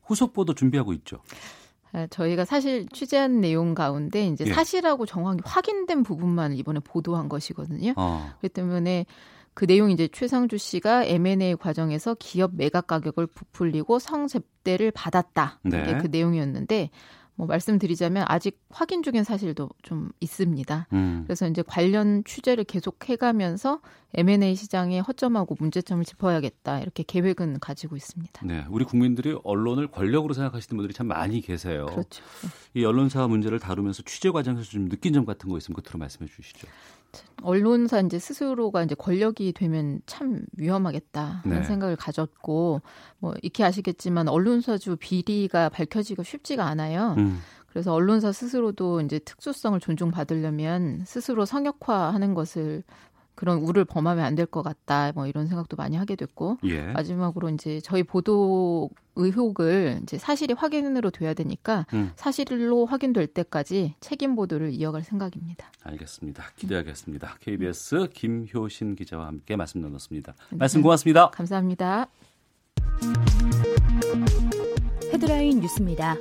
후속 0.06 0.32
보도 0.32 0.54
준비하고 0.54 0.92
있죠. 0.94 1.18
아, 1.92 2.06
저희가 2.08 2.44
사실 2.44 2.86
취재한 2.88 3.40
내용 3.40 3.74
가운데 3.74 4.26
이제 4.26 4.44
예. 4.46 4.52
사실하고 4.52 5.06
정확히 5.06 5.42
확인된 5.44 6.02
부분만 6.02 6.54
이번에 6.54 6.80
보도한 6.80 7.28
것이거든요. 7.28 7.94
어. 7.96 8.32
그렇기 8.40 8.52
때문에 8.52 9.06
그 9.54 9.64
내용이 9.66 9.92
이제 9.94 10.08
최상주 10.08 10.58
씨가 10.58 11.04
M&A 11.04 11.54
과정에서 11.54 12.16
기업 12.18 12.56
매각 12.56 12.88
가격을 12.88 13.28
부풀리고 13.28 14.00
성접대를 14.00 14.90
받았다. 14.90 15.60
네. 15.62 15.98
그 15.98 16.08
내용이었는데 16.08 16.90
뭐 17.36 17.46
말씀드리자면 17.46 18.24
아직 18.28 18.60
확인 18.70 19.02
중인 19.02 19.24
사실도 19.24 19.68
좀 19.82 20.10
있습니다. 20.20 20.86
음. 20.92 21.24
그래서 21.26 21.48
이제 21.48 21.62
관련 21.66 22.22
취재를 22.24 22.64
계속 22.64 23.08
해가면서 23.08 23.80
M&A 24.14 24.54
시장의 24.54 25.02
허점하고 25.02 25.56
문제점을 25.58 26.04
짚어야겠다 26.04 26.80
이렇게 26.80 27.02
계획은 27.02 27.58
가지고 27.58 27.96
있습니다. 27.96 28.46
네, 28.46 28.64
우리 28.70 28.84
국민들이 28.84 29.36
언론을 29.42 29.88
권력으로 29.88 30.34
생각하시는 30.34 30.76
분들이 30.76 30.94
참 30.94 31.08
많이 31.08 31.40
계세요. 31.40 31.86
그렇죠. 31.86 32.22
이 32.74 32.84
언론사 32.84 33.26
문제를 33.26 33.58
다루면서 33.58 34.02
취재 34.04 34.30
과정에서 34.30 34.62
좀 34.62 34.88
느낀 34.88 35.12
점 35.12 35.24
같은 35.24 35.50
거 35.50 35.58
있으면 35.58 35.74
끝으로 35.82 35.98
말씀해 35.98 36.30
주시죠. 36.30 36.68
언론사 37.42 38.00
이제 38.00 38.18
스스로가 38.18 38.82
이제 38.82 38.94
권력이 38.94 39.52
되면 39.52 40.00
참 40.06 40.44
위험하겠다 40.56 41.40
하는 41.42 41.60
네. 41.60 41.64
생각을 41.64 41.96
가졌고 41.96 42.80
뭐 43.18 43.34
익히 43.42 43.62
아시겠지만 43.64 44.28
언론사주 44.28 44.96
비리가 44.98 45.68
밝혀지기가 45.68 46.22
쉽지가 46.22 46.64
않아요. 46.66 47.14
음. 47.18 47.40
그래서 47.68 47.92
언론사 47.92 48.30
스스로도 48.30 49.00
이제 49.00 49.18
특수성을 49.18 49.78
존중받으려면 49.80 51.02
스스로 51.04 51.44
성역화하는 51.44 52.34
것을 52.34 52.84
그런 53.34 53.58
우를 53.58 53.84
범하면 53.84 54.24
안 54.24 54.34
될 54.34 54.46
것 54.46 54.62
같다. 54.62 55.12
뭐 55.14 55.26
이런 55.26 55.46
생각도 55.46 55.76
많이 55.76 55.96
하게 55.96 56.16
됐고 56.16 56.58
예. 56.64 56.82
마지막으로 56.92 57.48
이제 57.50 57.80
저희 57.82 58.02
보도 58.02 58.90
의혹을 59.16 60.00
이제 60.02 60.18
사실이 60.18 60.54
확인으로 60.54 61.10
돼야 61.10 61.34
되니까 61.34 61.86
음. 61.94 62.10
사실로 62.16 62.84
확인될 62.86 63.26
때까지 63.28 63.94
책임 64.00 64.34
보도를 64.34 64.72
이어갈 64.72 65.02
생각입니다. 65.02 65.70
알겠습니다. 65.84 66.44
기대하겠습니다. 66.56 67.36
KBS 67.40 68.08
김효신 68.12 68.96
기자와 68.96 69.26
함께 69.26 69.56
말씀 69.56 69.80
나눴습니다. 69.80 70.34
네. 70.50 70.56
말씀 70.56 70.82
고맙습니다. 70.82 71.30
감사합니다. 71.30 72.06
헤드라인 75.12 75.60
뉴스입니다. 75.60 76.16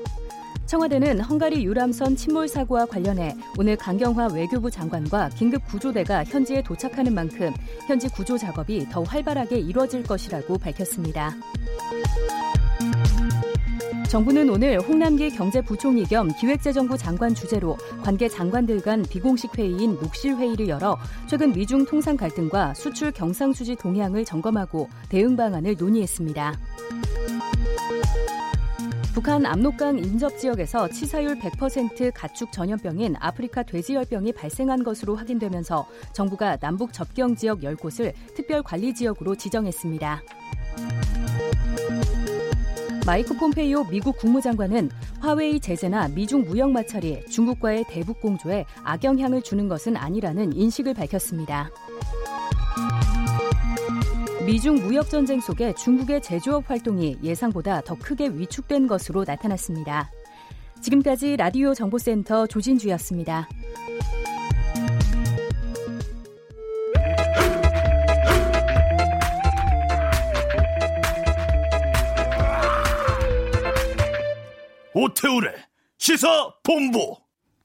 청와대는 0.66 1.20
헝가리 1.20 1.64
유람선 1.66 2.16
침몰 2.16 2.48
사고와 2.48 2.86
관련해 2.86 3.36
오늘 3.58 3.76
강경화 3.76 4.28
외교부 4.34 4.72
장관과 4.72 5.30
긴급 5.30 5.66
구조대가 5.66 6.24
현지에 6.24 6.62
도착하는 6.62 7.14
만큼 7.14 7.52
현지 7.88 8.08
구조 8.08 8.38
작업이 8.38 8.88
더 8.90 9.04
활발하게 9.04 9.60
이뤄질 9.60 10.04
것이라고 10.04 10.58
밝혔습니다. 10.58 11.36
정부는 14.14 14.48
오늘 14.48 14.80
홍남기 14.80 15.32
경제부총리 15.32 16.06
겸 16.06 16.28
기획재정부 16.40 16.96
장관 17.00 17.34
주재로 17.34 17.76
관계 18.04 18.30
장관들 18.30 18.82
간 18.82 19.02
비공식 19.02 19.58
회의인 19.58 19.96
녹실 19.96 20.36
회의를 20.36 20.68
열어 20.68 21.00
최근 21.28 21.52
미중 21.52 21.86
통상 21.86 22.16
갈등과 22.16 22.76
수출 22.76 23.12
경상수지 23.12 23.76
동향을 23.76 24.24
점검하고 24.24 24.88
대응 25.10 25.36
방안을 25.36 25.78
논의했습니다. 25.80 26.54
북한 29.14 29.46
압록강 29.46 30.00
인접 30.00 30.40
지역에서 30.40 30.90
치사율 30.90 31.38
100% 31.38 32.12
가축 32.16 32.52
전염병인 32.52 33.16
아프리카 33.20 33.62
돼지열병이 33.62 34.34
발생한 34.34 34.84
것으로 34.84 35.16
확인되면서 35.16 35.88
정부가 36.14 36.58
남북 36.58 36.92
접경 36.92 37.36
지역 37.36 37.60
10곳을 37.60 38.14
특별 38.34 38.64
관리 38.64 38.92
지역으로 38.96 39.36
지정했습니다. 39.36 40.24
마이크 43.06 43.38
폼페이오 43.38 43.84
미국 43.92 44.18
국무장관은 44.18 44.90
화웨이 45.20 45.60
제재나 45.60 46.08
미중 46.08 46.46
무역 46.46 46.72
마찰이 46.72 47.24
중국과의 47.28 47.86
대북 47.90 48.20
공조에 48.20 48.66
악영향을 48.84 49.44
주는 49.44 49.68
것은 49.68 49.96
아니라는 49.96 50.54
인식을 50.54 50.96
밝혔습니다. 50.96 51.70
미중 54.46 54.76
무역 54.76 55.10
전쟁 55.10 55.40
속에 55.40 55.74
중국의 55.74 56.22
제조업 56.22 56.70
활동이 56.70 57.18
예상보다 57.24 57.80
더 57.82 57.96
크게 57.96 58.28
위축된 58.28 58.88
것으로 58.88 59.24
나타났습니다. 59.26 60.12
지금까지 60.82 61.38
라디오 61.38 61.74
정보센터 61.74 62.48
조진주였습니다. 62.48 63.48
오태우래 74.94 75.54
시사 75.98 76.54
본부. 76.64 77.23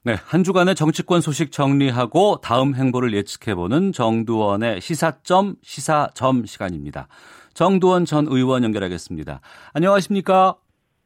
네, 0.09 0.15
한 0.25 0.43
주간의 0.43 0.73
정치권 0.73 1.21
소식 1.21 1.51
정리하고 1.51 2.41
다음 2.41 2.73
행보를 2.73 3.13
예측해보는 3.13 3.91
정두원의 3.91 4.81
시사점 4.81 5.53
시사점 5.61 6.47
시간입니다. 6.47 7.07
정두원 7.53 8.05
전 8.05 8.25
의원 8.27 8.63
연결하겠습니다. 8.63 9.39
안녕하십니까? 9.71 10.55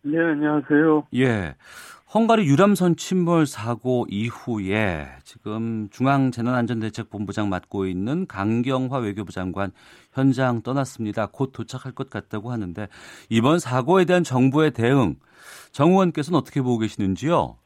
네, 0.03 0.17
안녕하세요. 0.17 1.07
예. 1.15 1.53
헝가리 2.13 2.45
유람선 2.45 2.95
침몰 2.95 3.45
사고 3.45 4.05
이후에 4.09 5.09
지금 5.25 5.89
중앙재난안전대책본부장 5.91 7.49
맡고 7.49 7.87
있는 7.87 8.25
강경화 8.25 8.99
외교부 8.99 9.33
장관 9.33 9.73
현장 10.13 10.61
떠났습니다. 10.61 11.25
곧 11.25 11.51
도착할 11.51 11.91
것 11.91 12.09
같다고 12.09 12.53
하는데 12.53 12.87
이번 13.27 13.59
사고에 13.59 14.05
대한 14.05 14.23
정부의 14.23 14.71
대응 14.71 15.17
정 15.73 15.89
의원께서는 15.89 16.39
어떻게 16.39 16.61
보고 16.61 16.77
계시는지요? 16.77 17.57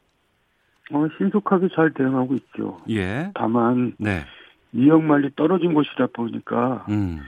어, 0.92 1.06
신속하게 1.18 1.68
잘 1.74 1.92
대응하고 1.92 2.34
있죠. 2.34 2.80
예. 2.90 3.30
다만 3.34 3.94
네. 3.98 4.24
이역말리 4.72 5.30
떨어진 5.36 5.74
곳이라 5.74 6.08
보니까 6.12 6.86
음. 6.88 7.20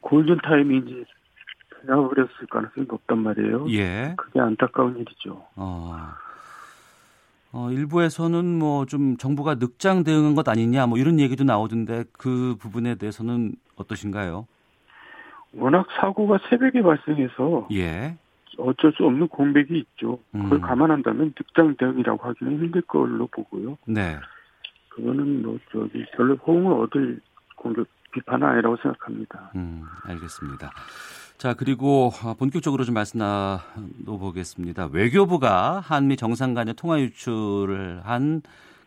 골든 0.00 0.38
타임이 0.42 0.78
이제 0.78 1.04
지나고 1.80 2.08
그랬을 2.08 2.30
가능성이 2.50 2.86
높단 2.88 3.18
말이에요. 3.18 3.66
예. 3.70 4.14
그게 4.16 4.40
안타까운 4.40 4.96
일이죠. 4.98 5.44
어. 5.56 5.96
어, 7.54 7.70
일부에서는 7.70 8.58
뭐 8.58 8.86
좀 8.86 9.16
정부가 9.18 9.56
늑장 9.56 10.04
대응한 10.04 10.34
것 10.34 10.48
아니냐 10.48 10.86
뭐 10.86 10.96
이런 10.96 11.20
얘기도 11.20 11.44
나오던데 11.44 12.04
그 12.12 12.56
부분에 12.58 12.94
대해서는 12.94 13.52
어떠신가요? 13.76 14.46
워낙 15.54 15.86
사고가 16.00 16.38
새벽에 16.48 16.80
발생해서 16.80 17.68
예. 17.72 18.16
어쩔 18.58 18.92
수 18.92 19.04
없는 19.04 19.28
공백이 19.28 19.78
있죠. 19.78 20.18
그걸 20.32 20.58
음. 20.58 20.60
감안한다면 20.60 21.32
득장 21.36 21.76
대응이라고 21.76 22.26
하기는 22.26 22.58
힘들 22.58 22.82
걸로 22.82 23.26
보고요. 23.28 23.78
네. 23.86 24.16
그거는 24.90 25.42
뭐 25.42 25.58
저기 25.70 26.04
별로 26.16 26.36
호응을 26.36 26.72
얻을 26.84 27.20
공격 27.56 27.86
비판은 28.12 28.46
아니라고 28.46 28.76
생각합니다. 28.76 29.52
음, 29.56 29.84
알겠습니다. 30.04 30.70
자, 31.38 31.54
그리고 31.54 32.10
본격적으로 32.38 32.84
좀 32.84 32.94
말씀 32.94 33.18
나눠보겠습니다. 33.18 34.90
외교부가 34.92 35.80
한미 35.80 36.16
정상 36.16 36.52
간의 36.54 36.74
통화 36.74 37.00
유출을 37.00 38.02
한 38.04 38.42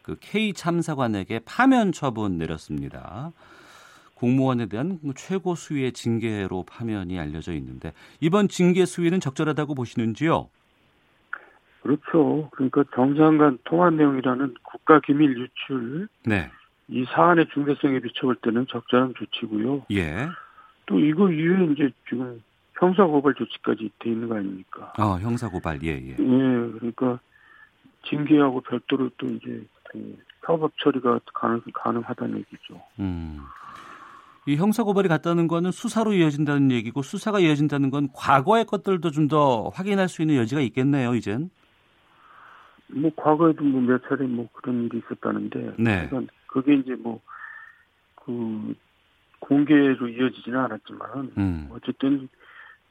그 0.06 0.16
K 0.20 0.54
참사관에게 0.54 1.40
파면 1.46 1.92
처분 1.92 2.38
내렸습니다. 2.38 3.32
공무원에 4.16 4.66
대한 4.66 5.00
최고 5.16 5.56
수위의 5.56 5.92
징계로 5.92 6.64
파면이 6.64 7.20
알려져 7.20 7.54
있는데 7.54 7.94
이번 8.20 8.48
징계 8.48 8.86
수위는 8.86 9.20
적절하다고 9.20 9.76
보시는지요? 9.76 10.50
그렇죠. 11.82 12.50
그러니까 12.54 12.84
정상간 12.96 13.60
통화 13.66 13.92
내용이라는 13.92 14.56
국가 14.64 15.00
기밀 15.02 15.38
유출 15.38 16.08
네. 16.26 16.50
이 16.88 17.06
사안의 17.06 17.48
중대성에 17.54 18.00
비춰볼 18.00 18.38
때는 18.38 18.66
적절한 18.70 19.14
조치고요. 19.18 19.86
예. 19.92 20.28
또 20.88 21.00
이거 21.00 21.32
이후에 21.32 21.66
이제 21.74 21.92
지금 22.10 22.42
형사고발 22.80 23.36
조치까지 23.36 23.92
돼 24.00 24.10
있는 24.10 24.28
거 24.30 24.36
아닙니까? 24.36 24.94
아, 24.98 25.18
형사고발, 25.22 25.80
예, 25.84 25.90
예. 25.90 26.10
예, 26.12 26.16
그러니까 26.18 27.20
징계하고 28.08 28.62
별도로 28.62 29.10
또 29.18 29.28
이제 29.28 29.66
그 29.90 30.18
사법 30.46 30.72
처리가 30.80 31.20
가능, 31.34 31.62
가능하다는 31.74 32.38
얘기죠. 32.40 32.82
음. 33.00 33.40
이 34.48 34.56
형사고발이 34.56 35.08
갔다는 35.10 35.48
거는 35.48 35.72
수사로 35.72 36.14
이어진다는 36.14 36.72
얘기고 36.72 37.02
수사가 37.02 37.40
이어진다는 37.40 37.90
건 37.90 38.10
과거의 38.14 38.66
것들도 38.66 39.12
좀 39.12 39.28
더 39.28 39.70
확인할 39.70 40.08
수 40.08 40.22
있는 40.22 40.36
여지가 40.36 40.62
있겠네요, 40.62 41.16
이젠. 41.16 41.50
뭐 42.88 43.10
과거에도 43.16 43.64
뭐 43.64 43.82
몇 43.82 44.02
차례 44.08 44.26
뭐 44.28 44.48
그런 44.54 44.84
일이 44.86 45.00
있었다는데. 45.00 45.74
네. 45.80 46.10
그게 46.48 46.76
이제 46.76 46.96
뭐 46.96 47.20
그 48.26 48.74
공개로 49.40 50.08
이어지지는 50.08 50.60
않았지만 50.60 51.32
음. 51.38 51.68
어쨌든 51.72 52.28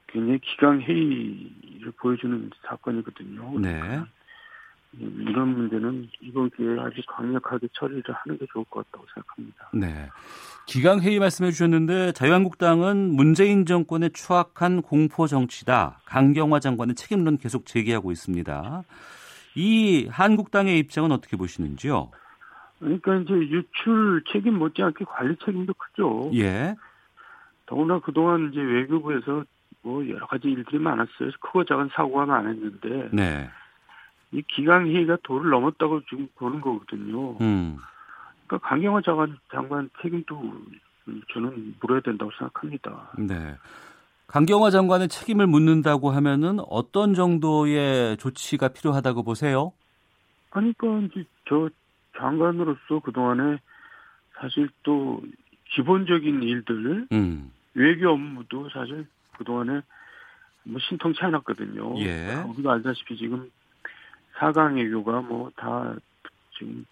굉장히 0.07 0.39
기강 0.39 0.81
회의를 0.81 1.91
보여주는 2.01 2.51
사건이거든요. 2.63 3.59
네. 3.59 3.81
그러니까 3.81 4.07
이런 4.99 5.49
문제는 5.57 6.09
이번 6.21 6.51
기회에 6.51 6.79
아주 6.79 7.01
강력하게 7.09 7.69
처리를 7.73 8.03
하는 8.07 8.39
게 8.39 8.47
좋을 8.53 8.65
것 8.67 8.85
같다고 8.85 9.07
생각합니다. 9.15 9.71
네. 9.73 10.09
기강 10.67 11.01
회의 11.01 11.19
말씀해 11.19 11.51
주셨는데 11.51 12.13
자유한국당은 12.13 13.15
문재인 13.15 13.67
정권의 13.67 14.11
추악한 14.13 14.83
공포 14.83 15.27
정치다. 15.27 16.01
강경화 16.07 16.61
장관의 16.61 16.95
책임론 16.95 17.39
계속 17.39 17.67
제기하고 17.67 18.13
있습니다. 18.13 18.83
이 19.57 20.07
한국당의 20.11 20.79
입장은 20.79 21.13
어떻게 21.13 21.37
보시는지요? 21.37 22.11
그러니까 22.79 23.17
이제 23.17 23.33
유출 23.35 24.23
책임 24.33 24.59
못지않게 24.59 25.05
관리 25.05 25.37
책임도 25.45 25.75
크죠. 25.75 26.31
예. 26.35 26.75
더구나 27.67 27.99
그동안 28.01 28.51
이제 28.53 28.61
외교부에서 28.61 29.45
뭐 29.83 30.07
여러 30.09 30.27
가지 30.27 30.49
일들이 30.49 30.79
많았어요. 30.79 31.31
크고 31.41 31.65
작은 31.65 31.91
사고가 31.95 32.27
많았는데. 32.27 33.11
네. 33.13 33.49
이 34.35 34.43
기강 34.49 34.89
회의가 34.89 35.17
도를 35.23 35.51
넘었다고 35.51 36.03
지금 36.11 36.29
보는 36.35 36.61
거거든요. 36.61 37.39
음. 37.41 37.79
그러니까 38.47 38.69
강경화 38.69 39.03
장관, 39.03 39.39
장관 39.51 39.89
책임도 40.03 40.43
저는 41.33 41.77
물어야 41.81 42.01
된다고 42.01 42.33
생각합니다. 42.33 43.13
네. 43.17 43.57
강경화 44.27 44.71
장관의 44.71 45.09
책임을 45.09 45.47
묻는다고 45.47 46.11
하면은 46.11 46.59
어떤 46.69 47.15
정도의 47.15 48.17
조치가 48.17 48.69
필요하다고 48.69 49.23
보세요? 49.23 49.73
그러니까 50.51 50.87
이제 51.01 51.25
저 51.49 51.69
장관으로서 52.19 53.01
그동안에 53.05 53.59
사실 54.41 54.69
또 54.83 55.23
기본적인 55.75 56.43
일들 56.43 57.07
음. 57.13 57.53
외교 57.75 58.11
업무도 58.11 58.69
사실 58.71 59.07
그동안에 59.39 59.81
뭐 60.65 60.81
신통치 60.81 61.21
않았거든요. 61.23 62.01
예. 62.01 62.43
우리가 62.49 62.73
알다시피 62.73 63.17
지금 63.17 63.51
사강 64.39 64.77
외교가 64.77 65.21
뭐 65.21 65.51
다 65.57 65.95
지금 66.59 66.85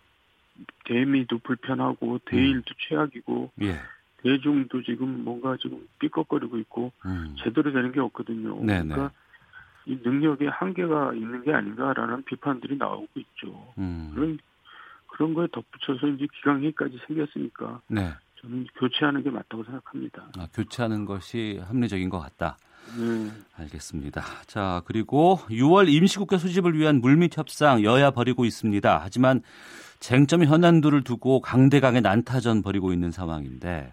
대미도 0.85 1.38
불편하고 1.38 2.18
대일도 2.26 2.70
음. 2.70 2.74
최악이고 2.88 3.50
예. 3.62 3.76
대중도 4.22 4.83
지금 4.83 5.24
뭔가 5.24 5.57
지금 5.57 5.87
삐걱거리고 5.98 6.59
있고 6.59 6.92
음. 7.05 7.35
제대로 7.42 7.72
되는 7.72 7.90
게 7.90 8.00
없거든요. 8.00 8.64
네네. 8.64 8.94
그러니까 8.94 9.11
이 9.87 9.98
능력에 10.02 10.46
한계가 10.46 11.14
있는 11.14 11.42
게 11.42 11.52
아닌가라는 11.52 12.22
비판들이 12.24 12.76
나오고 12.76 13.09
있죠. 13.16 13.72
음. 13.78 14.12
그런 14.14 14.38
그런 15.09 15.35
거에 15.35 15.48
덧붙여서 15.52 16.07
이제 16.09 16.26
기강회까지 16.33 17.00
생겼으니까 17.07 17.81
네. 17.88 18.12
저는 18.40 18.66
교체하는 18.76 19.22
게 19.22 19.31
맞다고 19.31 19.64
생각합니다. 19.64 20.28
아, 20.38 20.46
교체하는 20.55 21.05
것이 21.05 21.61
합리적인 21.66 22.09
것 22.09 22.18
같다. 22.20 22.57
네. 22.96 23.30
알겠습니다. 23.56 24.22
자, 24.46 24.82
그리고 24.84 25.38
6월 25.48 25.88
임시국회 25.88 26.38
소집을 26.38 26.78
위한 26.78 27.00
물밑 27.00 27.38
협상 27.38 27.82
여야 27.82 28.10
벌이고 28.10 28.44
있습니다. 28.44 29.00
하지만 29.02 29.42
쟁점 30.00 30.44
현안들을 30.44 31.04
두고 31.04 31.40
강대강의 31.40 32.02
난타전 32.02 32.62
벌이고 32.62 32.92
있는 32.92 33.10
상황인데 33.10 33.90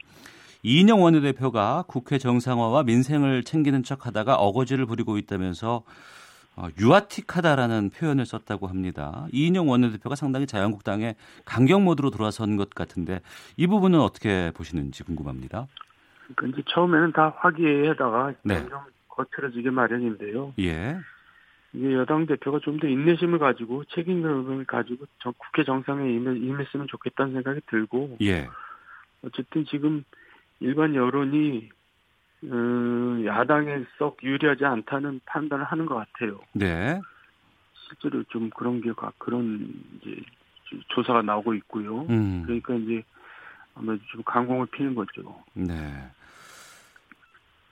이인영 0.64 1.02
원내대표가 1.02 1.86
국회 1.88 2.18
정상화와 2.18 2.84
민생을 2.84 3.44
챙기는 3.44 3.84
척하다가 3.84 4.36
어거지를 4.36 4.86
부리고 4.86 5.18
있다면서 5.18 5.84
어, 6.56 6.68
유아틱하다라는 6.78 7.92
표현을 7.92 8.26
썼다고 8.26 8.68
합니다. 8.68 9.28
이인영 9.32 9.70
원내대표가 9.70 10.16
상당히 10.16 10.46
자유한국당의 10.46 11.16
강경 11.46 11.86
모드로 11.86 12.10
들어선 12.10 12.58
것 12.58 12.72
같은데 12.72 13.22
이 13.56 13.68
부분은 13.68 14.02
어떻게 14.02 14.52
보시는지 14.52 15.04
궁금합니다. 15.04 15.68
그러니까 16.36 16.60
이제 16.60 16.70
처음에는 16.72 17.12
다 17.14 17.34
화기애애하다가 17.38 18.34
네. 18.44 18.60
점점 18.60 18.82
거칠어지게 19.08 19.70
마련인데요. 19.70 20.54
예. 20.60 20.98
이게 21.74 21.94
여당 21.94 22.26
대표가 22.26 22.60
좀 22.60 22.80
더 22.80 22.88
인내심을 22.88 23.40
가지고 23.40 23.84
책임감을 23.86 24.66
가지고 24.66 25.06
국회 25.38 25.64
정상에 25.64 26.10
임했으면 26.12 26.88
좋겠다는 26.88 27.34
생각이 27.34 27.62
들고. 27.68 28.18
예. 28.22 28.48
어쨌든 29.24 29.66
지금 29.66 30.04
일반 30.60 30.96
여론이 30.96 31.70
음, 32.44 33.24
야당에 33.26 33.84
썩 33.98 34.18
유리하지 34.24 34.66
않다는 34.66 35.20
판단을 35.26 35.66
하는 35.66 35.86
것 35.86 35.96
같아요. 35.96 36.40
네. 36.54 37.00
실제로 37.74 38.24
좀 38.30 38.50
그런 38.52 38.82
게 38.82 38.92
그런 39.18 39.74
이제 40.02 40.22
조사가 40.90 41.22
나오고 41.24 41.54
있고요. 41.56 42.06
음. 42.10 42.44
그러니까 42.46 42.76
이제 42.76 43.04
아무래도 43.76 44.04
좀 44.12 44.24
강공을 44.24 44.68
피는 44.68 44.96
거죠. 44.96 45.44
네. 45.54 45.74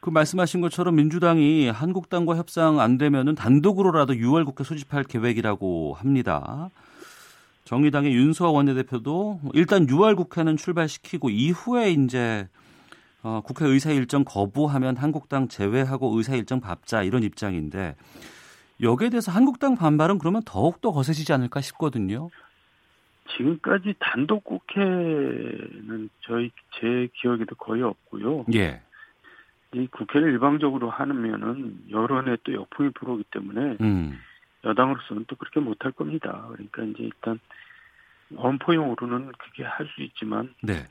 그 0.07 0.09
말씀하신 0.09 0.61
것처럼 0.61 0.95
민주당이 0.95 1.67
한국당과 1.67 2.37
협상 2.37 2.79
안 2.79 2.97
되면은 2.97 3.35
단독으로라도 3.35 4.13
6월 4.13 4.45
국회 4.45 4.63
소집할 4.63 5.03
계획이라고 5.03 5.95
합니다. 5.99 6.69
정의당의 7.65 8.13
윤수아 8.13 8.49
원내대표도 8.51 9.41
일단 9.51 9.85
6월 9.85 10.15
국회는 10.15 10.55
출발시키고 10.55 11.29
이후에 11.29 11.91
이제 11.91 12.47
어, 13.21 13.41
국회 13.43 13.67
의사 13.67 13.91
일정 13.91 14.23
거부하면 14.23 14.95
한국당 14.95 15.49
제외하고 15.49 16.15
의사 16.15 16.35
일정 16.35 16.61
밟자 16.61 17.03
이런 17.03 17.23
입장인데 17.23 17.97
여기에 18.81 19.09
대해서 19.09 19.33
한국당 19.33 19.75
반발은 19.75 20.19
그러면 20.19 20.41
더욱 20.45 20.79
더 20.79 20.93
거세지지 20.93 21.33
않을까 21.33 21.59
싶거든요. 21.59 22.29
지금까지 23.35 23.95
단독 23.99 24.45
국회는 24.45 26.09
저희 26.21 26.49
제 26.79 27.09
기억에도 27.19 27.55
거의 27.55 27.83
없고요. 27.83 28.45
예. 28.53 28.86
이 29.77 29.87
국회를 29.87 30.31
일방적으로 30.31 30.89
하면은 30.89 31.79
여론에 31.91 32.37
또 32.43 32.53
역풍이 32.53 32.89
불어오기 32.91 33.25
때문에 33.31 33.77
음. 33.81 34.19
여당으로서는 34.63 35.25
또 35.27 35.35
그렇게 35.35 35.59
못할 35.59 35.91
겁니다. 35.91 36.47
그러니까 36.51 36.83
이제 36.83 37.03
일단 37.03 37.39
원포용으로는 38.31 39.31
그게 39.37 39.63
할 39.63 39.87
수 39.87 40.01
있지만 40.01 40.53
네. 40.61 40.87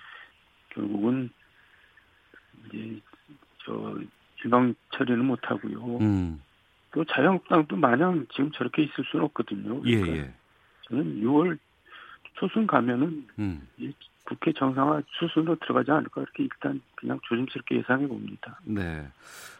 결국은 0.70 1.30
이제 2.68 3.00
저 3.64 3.98
일방 4.44 4.74
처리는 4.92 5.24
못 5.24 5.38
하고요. 5.42 5.98
음. 5.98 6.40
또 6.92 7.04
자유한국당도 7.04 7.76
마냥 7.76 8.26
지금 8.32 8.50
저렇게 8.52 8.84
있을 8.84 9.04
수는 9.10 9.24
없거든요. 9.26 9.80
그러니까 9.82 10.08
예, 10.08 10.16
예. 10.20 10.34
저는 10.82 11.20
6월 11.20 11.58
초순 12.34 12.66
가면은 12.66 13.26
음. 13.38 13.66
국회 14.26 14.52
정상화 14.52 15.02
수순으로 15.18 15.56
들어가지 15.60 15.90
않을까 15.90 16.20
이렇게 16.20 16.42
일단 16.42 16.80
그냥 16.96 17.18
조심스럽게 17.22 17.78
예상해 17.78 18.06
봅니다. 18.06 18.58
네. 18.64 19.06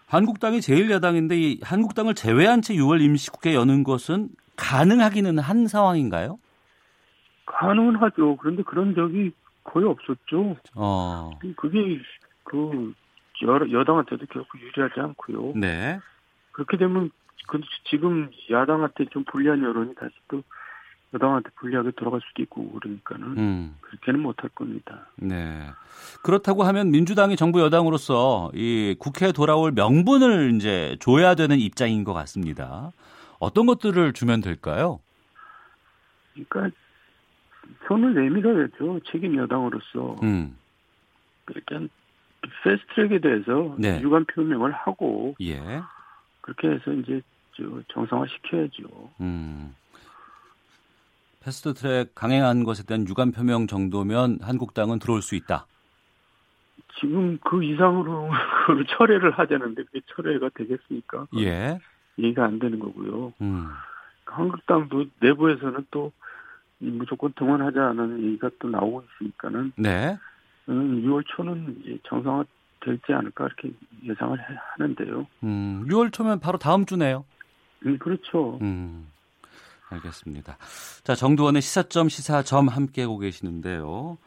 한국당이 0.09 0.61
제일 0.61 0.90
야당인데 0.90 1.37
이 1.37 1.61
한국당을 1.62 2.14
제외한 2.14 2.62
채 2.62 2.74
6월 2.74 3.00
임시국회 3.00 3.55
여는 3.55 3.85
것은 3.85 4.29
가능하기는 4.57 5.38
한 5.38 5.66
상황인가요? 5.66 6.38
가능은 7.46 7.96
하죠. 7.96 8.37
그런데 8.37 8.62
그런 8.62 8.94
적이 8.94 9.33
거의 9.64 9.87
없었죠. 9.87 10.57
어. 10.74 11.31
그게 11.57 12.00
그 12.44 12.94
여, 13.42 13.70
여당한테도 13.70 14.26
결코 14.26 14.59
유리하지 14.59 15.00
않고요. 15.00 15.52
네. 15.57 15.98
그렇게 16.52 16.76
되면 16.76 17.11
그 17.48 17.61
지금 17.90 18.31
야당한테 18.50 19.07
좀 19.07 19.24
불리한 19.24 19.62
여론이 19.62 19.94
다시 19.94 20.14
또 20.29 20.42
여당한테 21.16 21.50
불리하게 21.57 21.92
돌아갈 21.96 22.20
수도 22.26 22.42
있고 22.42 22.70
그러니까는 22.72 23.26
음. 23.38 23.76
그렇게는 23.81 24.20
못할 24.20 24.50
겁니다. 24.50 25.09
네. 25.16 25.66
그렇다고 26.22 26.62
하면 26.64 26.90
민주당이 26.90 27.37
정부 27.37 27.61
여당으로서 27.61 28.50
이 28.55 28.94
국회에 28.98 29.33
돌아올 29.33 29.72
명분을 29.72 30.55
이제 30.55 30.96
줘야 31.00 31.35
되는 31.35 31.59
입장인 31.59 32.05
것 32.05 32.12
같습니다. 32.12 32.92
어떤 33.38 33.66
것들을 33.66 34.12
주면 34.12 34.40
될까요? 34.40 35.00
그러니까 36.33 36.76
손을 37.88 38.14
내밀어야죠. 38.14 39.00
책임 39.11 39.37
여당으로서. 39.37 40.16
음. 40.22 40.57
일단 41.55 41.88
패스트트랙에 42.62 43.20
대해서 43.20 43.74
네. 43.79 44.00
유감 44.02 44.26
표명을 44.26 44.72
하고 44.72 45.35
예. 45.40 45.61
그렇게 46.40 46.68
해서 46.68 46.92
이제 46.92 47.20
정상화 47.88 48.26
시켜야죠. 48.26 49.11
음. 49.20 49.74
패스트트랙 51.47 52.15
강행한 52.17 52.65
것에 52.65 52.83
대한 52.85 53.07
유감 53.09 53.31
표명 53.31 53.69
정도면 53.69 54.39
한국당은 54.43 54.99
들어올 54.99 55.23
수 55.23 55.37
있다. 55.37 55.67
지금 56.99 57.39
그 57.39 57.63
이상으로 57.63 58.29
철회를 58.99 59.31
하자는데 59.39 59.85
그게 59.85 60.01
철회가 60.07 60.49
되겠습니까? 60.55 61.29
예. 61.39 61.79
이해가 62.17 62.45
안 62.45 62.59
되는 62.59 62.81
거고요. 62.81 63.33
음. 63.41 63.67
한국당도 64.25 65.05
내부에서는 65.21 65.87
또 65.93 66.11
무조건 66.79 67.33
등원하자는 67.35 68.25
얘기가 68.25 68.51
또 68.59 68.69
나오고 68.69 69.05
있으니까는 69.15 69.73
네. 69.77 70.19
6월 70.67 71.23
초는 71.27 71.77
이제 71.81 71.99
정상화 72.09 72.45
될지 72.81 73.13
않을까 73.13 73.47
이렇게 73.47 73.71
예상을 74.03 74.37
하는데요. 74.79 75.27
음, 75.45 75.85
6월 75.87 76.13
초면 76.13 76.41
바로 76.41 76.59
다음 76.59 76.87
주네요. 76.87 77.25
음, 77.87 77.99
그렇죠. 77.99 78.59
음, 78.63 79.07
알겠습니다. 79.88 80.59
자, 81.05 81.14
정두원의 81.14 81.62
시사점 81.62 82.09
시사점 82.09 82.68
함께 82.68 83.03
하고 83.03 83.18
계시는데요. 83.18 84.18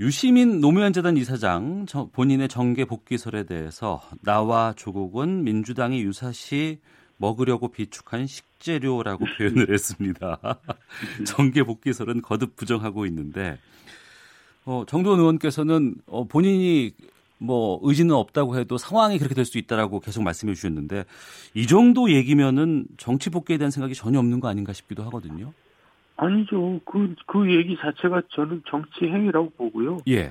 유시민 0.00 0.60
노무현 0.60 0.92
재단 0.92 1.16
이사장 1.16 1.86
본인의 2.12 2.48
정계 2.48 2.86
복귀설에 2.86 3.44
대해서 3.44 4.02
나와 4.22 4.72
조국은 4.76 5.44
민주당이 5.44 6.02
유사시 6.02 6.80
먹으려고 7.18 7.68
비축한 7.68 8.26
식재료라고 8.26 9.24
표현을 9.38 9.72
했습니다. 9.72 10.38
정계 11.24 11.62
복귀설은 11.62 12.22
거듭 12.22 12.56
부정하고 12.56 13.06
있는데 13.06 13.58
어, 14.64 14.84
정도원 14.88 15.20
의원께서는 15.20 15.94
어, 16.06 16.24
본인이 16.24 16.92
뭐 17.42 17.78
의지는 17.82 18.14
없다고 18.14 18.56
해도 18.56 18.78
상황이 18.78 19.18
그렇게 19.18 19.34
될 19.34 19.44
수 19.44 19.58
있다라고 19.58 20.00
계속 20.00 20.22
말씀해 20.22 20.54
주셨는데 20.54 21.04
이 21.54 21.66
정도 21.66 22.10
얘기면은 22.10 22.86
정치 22.96 23.28
복귀에 23.28 23.58
대한 23.58 23.70
생각이 23.70 23.94
전혀 23.94 24.18
없는 24.20 24.40
거 24.40 24.48
아닌가 24.48 24.72
싶기도 24.72 25.02
하거든요. 25.04 25.52
아니죠. 26.16 26.80
그, 26.84 27.14
그 27.26 27.52
얘기 27.52 27.76
자체가 27.76 28.22
저는 28.30 28.62
정치 28.68 29.06
행위라고 29.06 29.50
보고요. 29.56 29.98
예. 30.08 30.30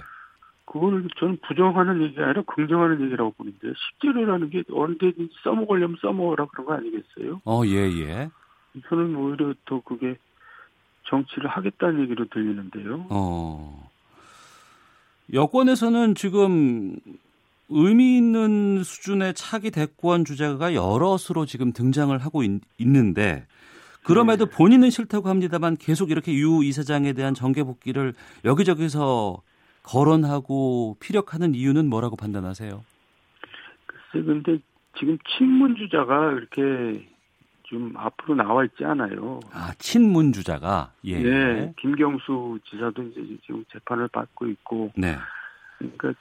그거를 0.65 1.07
저는 1.19 1.37
부정하는 1.45 2.01
얘기가 2.03 2.23
아니라 2.23 2.43
긍정하는 2.43 3.01
얘기라고 3.05 3.31
보는데 3.31 3.73
식재료라는 3.75 4.49
게 4.51 4.63
언제든지 4.71 5.33
써먹으려면 5.43 5.97
써먹어라 6.01 6.45
그런 6.45 6.65
거 6.65 6.73
아니겠어요? 6.75 7.41
어, 7.43 7.63
예, 7.65 7.91
예. 7.99 8.29
저는 8.87 9.13
오히려 9.17 9.53
더 9.65 9.81
그게 9.81 10.15
정치를 11.09 11.49
하겠다는 11.49 12.03
얘기로 12.03 12.25
들리는데요. 12.29 13.07
어. 13.09 13.90
여권에서는 15.33 16.15
지금 16.15 16.95
의미 17.69 18.17
있는 18.17 18.83
수준의 18.83 19.33
차기 19.33 19.71
대권 19.71 20.25
주자가 20.25 20.73
여럿으로 20.73 21.45
지금 21.45 21.71
등장을 21.71 22.17
하고 22.17 22.43
있, 22.43 22.61
는데 22.79 23.45
그럼에도 24.03 24.45
네. 24.45 24.55
본인은 24.57 24.89
싫다고 24.89 25.29
합니다만 25.29 25.77
계속 25.77 26.11
이렇게 26.11 26.33
유 26.33 26.63
이사장에 26.63 27.13
대한 27.13 27.33
정계 27.33 27.63
복귀를 27.63 28.13
여기저기서 28.43 29.41
거론하고 29.83 30.97
피력하는 30.99 31.55
이유는 31.55 31.87
뭐라고 31.87 32.15
판단하세요? 32.15 32.83
글쎄, 33.85 34.25
근데 34.25 34.57
지금 34.99 35.17
친문 35.37 35.75
주자가 35.77 36.33
이렇게 36.33 37.07
좀 37.71 37.93
앞으로 37.95 38.35
나와 38.35 38.65
있지 38.65 38.83
않아요. 38.83 39.39
아, 39.53 39.71
친문 39.79 40.33
주자가 40.33 40.91
예. 41.05 41.17
네, 41.19 41.73
김경수 41.79 42.59
지사도 42.65 43.01
이제 43.03 43.37
지금 43.45 43.63
재판을 43.71 44.09
받고 44.09 44.47
있고. 44.47 44.91
네. 44.97 45.15
그러니까 45.77 46.13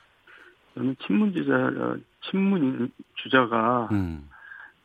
저는 0.74 0.94
친문 1.05 1.34
주자, 1.34 1.96
친문 2.30 2.92
주자가 3.16 3.88
음. 3.90 4.28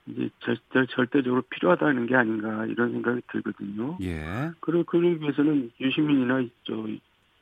이제 0.07 0.27
절대, 0.39 0.85
절대적으로 0.89 1.43
필요하다는 1.43 2.07
게 2.07 2.15
아닌가 2.15 2.65
이런 2.65 2.91
생각이 2.93 3.21
들거든요. 3.31 3.99
예. 4.01 4.49
그리고 4.59 4.83
그러기 4.85 5.21
위해서는 5.21 5.71
유시민이나 5.79 6.47
저 6.63 6.87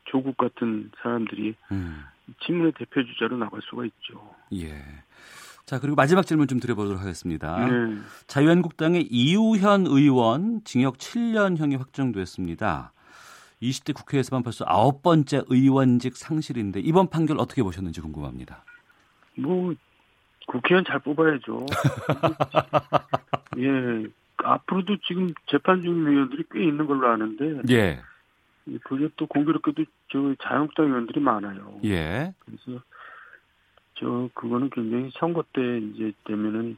조국 0.04 0.36
같은 0.36 0.90
사람들이 1.00 1.54
음. 1.72 2.04
친문의 2.40 2.72
대표 2.72 3.02
주자로 3.02 3.38
나갈 3.38 3.62
수가 3.62 3.86
있죠. 3.86 4.34
예. 4.52 4.68
자 5.66 5.80
그리고 5.80 5.96
마지막 5.96 6.26
질문 6.26 6.46
좀 6.46 6.60
드려보도록 6.60 7.00
하겠습니다. 7.00 7.66
네. 7.66 7.96
자유한국당의 8.26 9.08
이우현 9.10 9.86
의원 9.86 10.62
징역 10.64 10.98
7년형이 10.98 11.78
확정됐습니다. 11.78 12.92
20대 13.62 13.94
국회에서만 13.94 14.42
벌써 14.42 14.64
아홉 14.68 15.02
번째 15.02 15.42
의원직 15.48 16.16
상실인데 16.16 16.80
이번 16.80 17.08
판결 17.08 17.38
어떻게 17.38 17.62
보셨는지 17.62 18.00
궁금합니다. 18.02 18.64
뭐 19.38 19.74
국회의원 20.46 20.84
잘 20.84 20.98
뽑아야죠. 20.98 21.64
예. 23.58 24.06
앞으로도 24.36 24.98
지금 25.06 25.32
재판 25.46 25.80
중인 25.80 26.06
의원들이 26.06 26.44
꽤 26.52 26.64
있는 26.64 26.86
걸로 26.86 27.08
아는데. 27.08 27.62
예. 27.70 28.00
그게 28.82 29.08
또 29.16 29.26
공교롭게도 29.26 29.84
저 30.10 30.34
자유한국당 30.42 30.86
의원들이 30.86 31.20
많아요. 31.20 31.78
예. 31.84 32.34
그래서 32.40 32.82
저 33.94 34.28
그거는 34.34 34.70
굉장히 34.70 35.10
선거 35.18 35.42
때 35.52 35.78
이제 35.78 36.12
되면은 36.24 36.76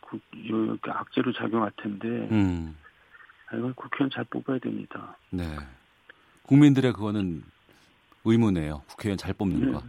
그, 0.00 0.16
요, 0.50 0.76
악재로 0.82 1.32
작용할 1.32 1.70
텐데. 1.76 2.08
음. 2.30 2.76
이건 3.54 3.74
국회의원 3.74 4.10
잘 4.10 4.24
뽑아야 4.24 4.58
됩니다. 4.58 5.16
네. 5.30 5.44
국민들의 6.44 6.92
그거는 6.92 7.42
의무네요. 8.24 8.82
국회의원 8.88 9.18
잘 9.18 9.34
뽑는 9.34 9.66
네. 9.66 9.72
거. 9.72 9.82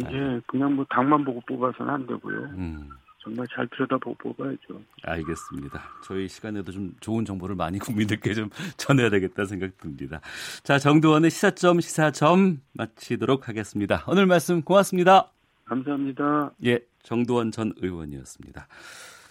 예, 0.00 0.40
그냥 0.46 0.76
뭐 0.76 0.86
당만 0.88 1.24
보고 1.24 1.40
뽑아서는 1.40 1.92
안 1.92 2.06
되고요. 2.06 2.38
음. 2.56 2.90
정말 3.20 3.46
잘 3.52 3.66
들여다보고 3.68 4.14
뽑아야죠. 4.14 4.80
알겠습니다. 5.02 5.82
저희 6.04 6.28
시간에도 6.28 6.70
좀 6.70 6.94
좋은 7.00 7.24
정보를 7.24 7.56
많이 7.56 7.78
국민들께 7.80 8.32
좀 8.34 8.48
전해야 8.76 9.10
되겠다 9.10 9.44
생각 9.44 9.76
듭니다. 9.78 10.20
자, 10.62 10.78
정두원의 10.78 11.30
시사점 11.30 11.80
시사점 11.80 12.60
마치도록 12.72 13.48
하겠습니다. 13.48 14.04
오늘 14.06 14.26
말씀 14.26 14.62
고맙습니다. 14.62 15.32
감사합니다. 15.68 16.52
예, 16.64 16.80
정두원 17.02 17.50
전 17.50 17.72
의원이었습니다. 17.76 18.66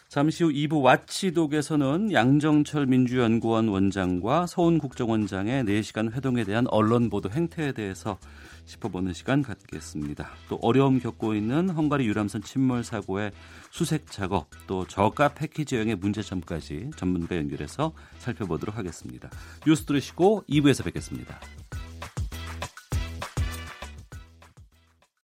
잠시 0.08 0.46
후 0.46 0.52
2부 0.52 0.82
와치독에서는 0.82 2.14
양정철 2.14 2.86
민주연구원 2.86 3.68
원장과 3.68 4.48
서훈 4.48 4.78
국정원장의 4.78 5.66
4시간 5.66 6.14
회동에 6.14 6.46
대한 6.46 6.66
언론 6.70 7.10
보도 7.10 7.30
행태에 7.30 7.74
대해서 7.74 8.18
짚어보는 8.66 9.14
시간 9.14 9.42
갖겠습니다. 9.42 10.30
또 10.50 10.60
어려움 10.62 11.00
겪고 11.00 11.36
있는 11.36 11.70
헝가리 11.70 12.06
유람선 12.06 12.42
침몰 12.42 12.84
사고의 12.84 13.32
수색 13.72 14.12
작업, 14.12 14.48
또 14.66 14.86
저가 14.88 15.34
패키지 15.34 15.76
여행의 15.76 15.96
문제점까지 15.96 16.92
전문가 16.96 17.36
연결해서 17.36 17.94
살펴보도록 18.20 18.78
하겠습니다. 18.78 19.30
뉴스 19.66 19.86
들으시고 19.86 20.46
2부에서 20.50 20.86
뵙겠습니다. 20.86 21.40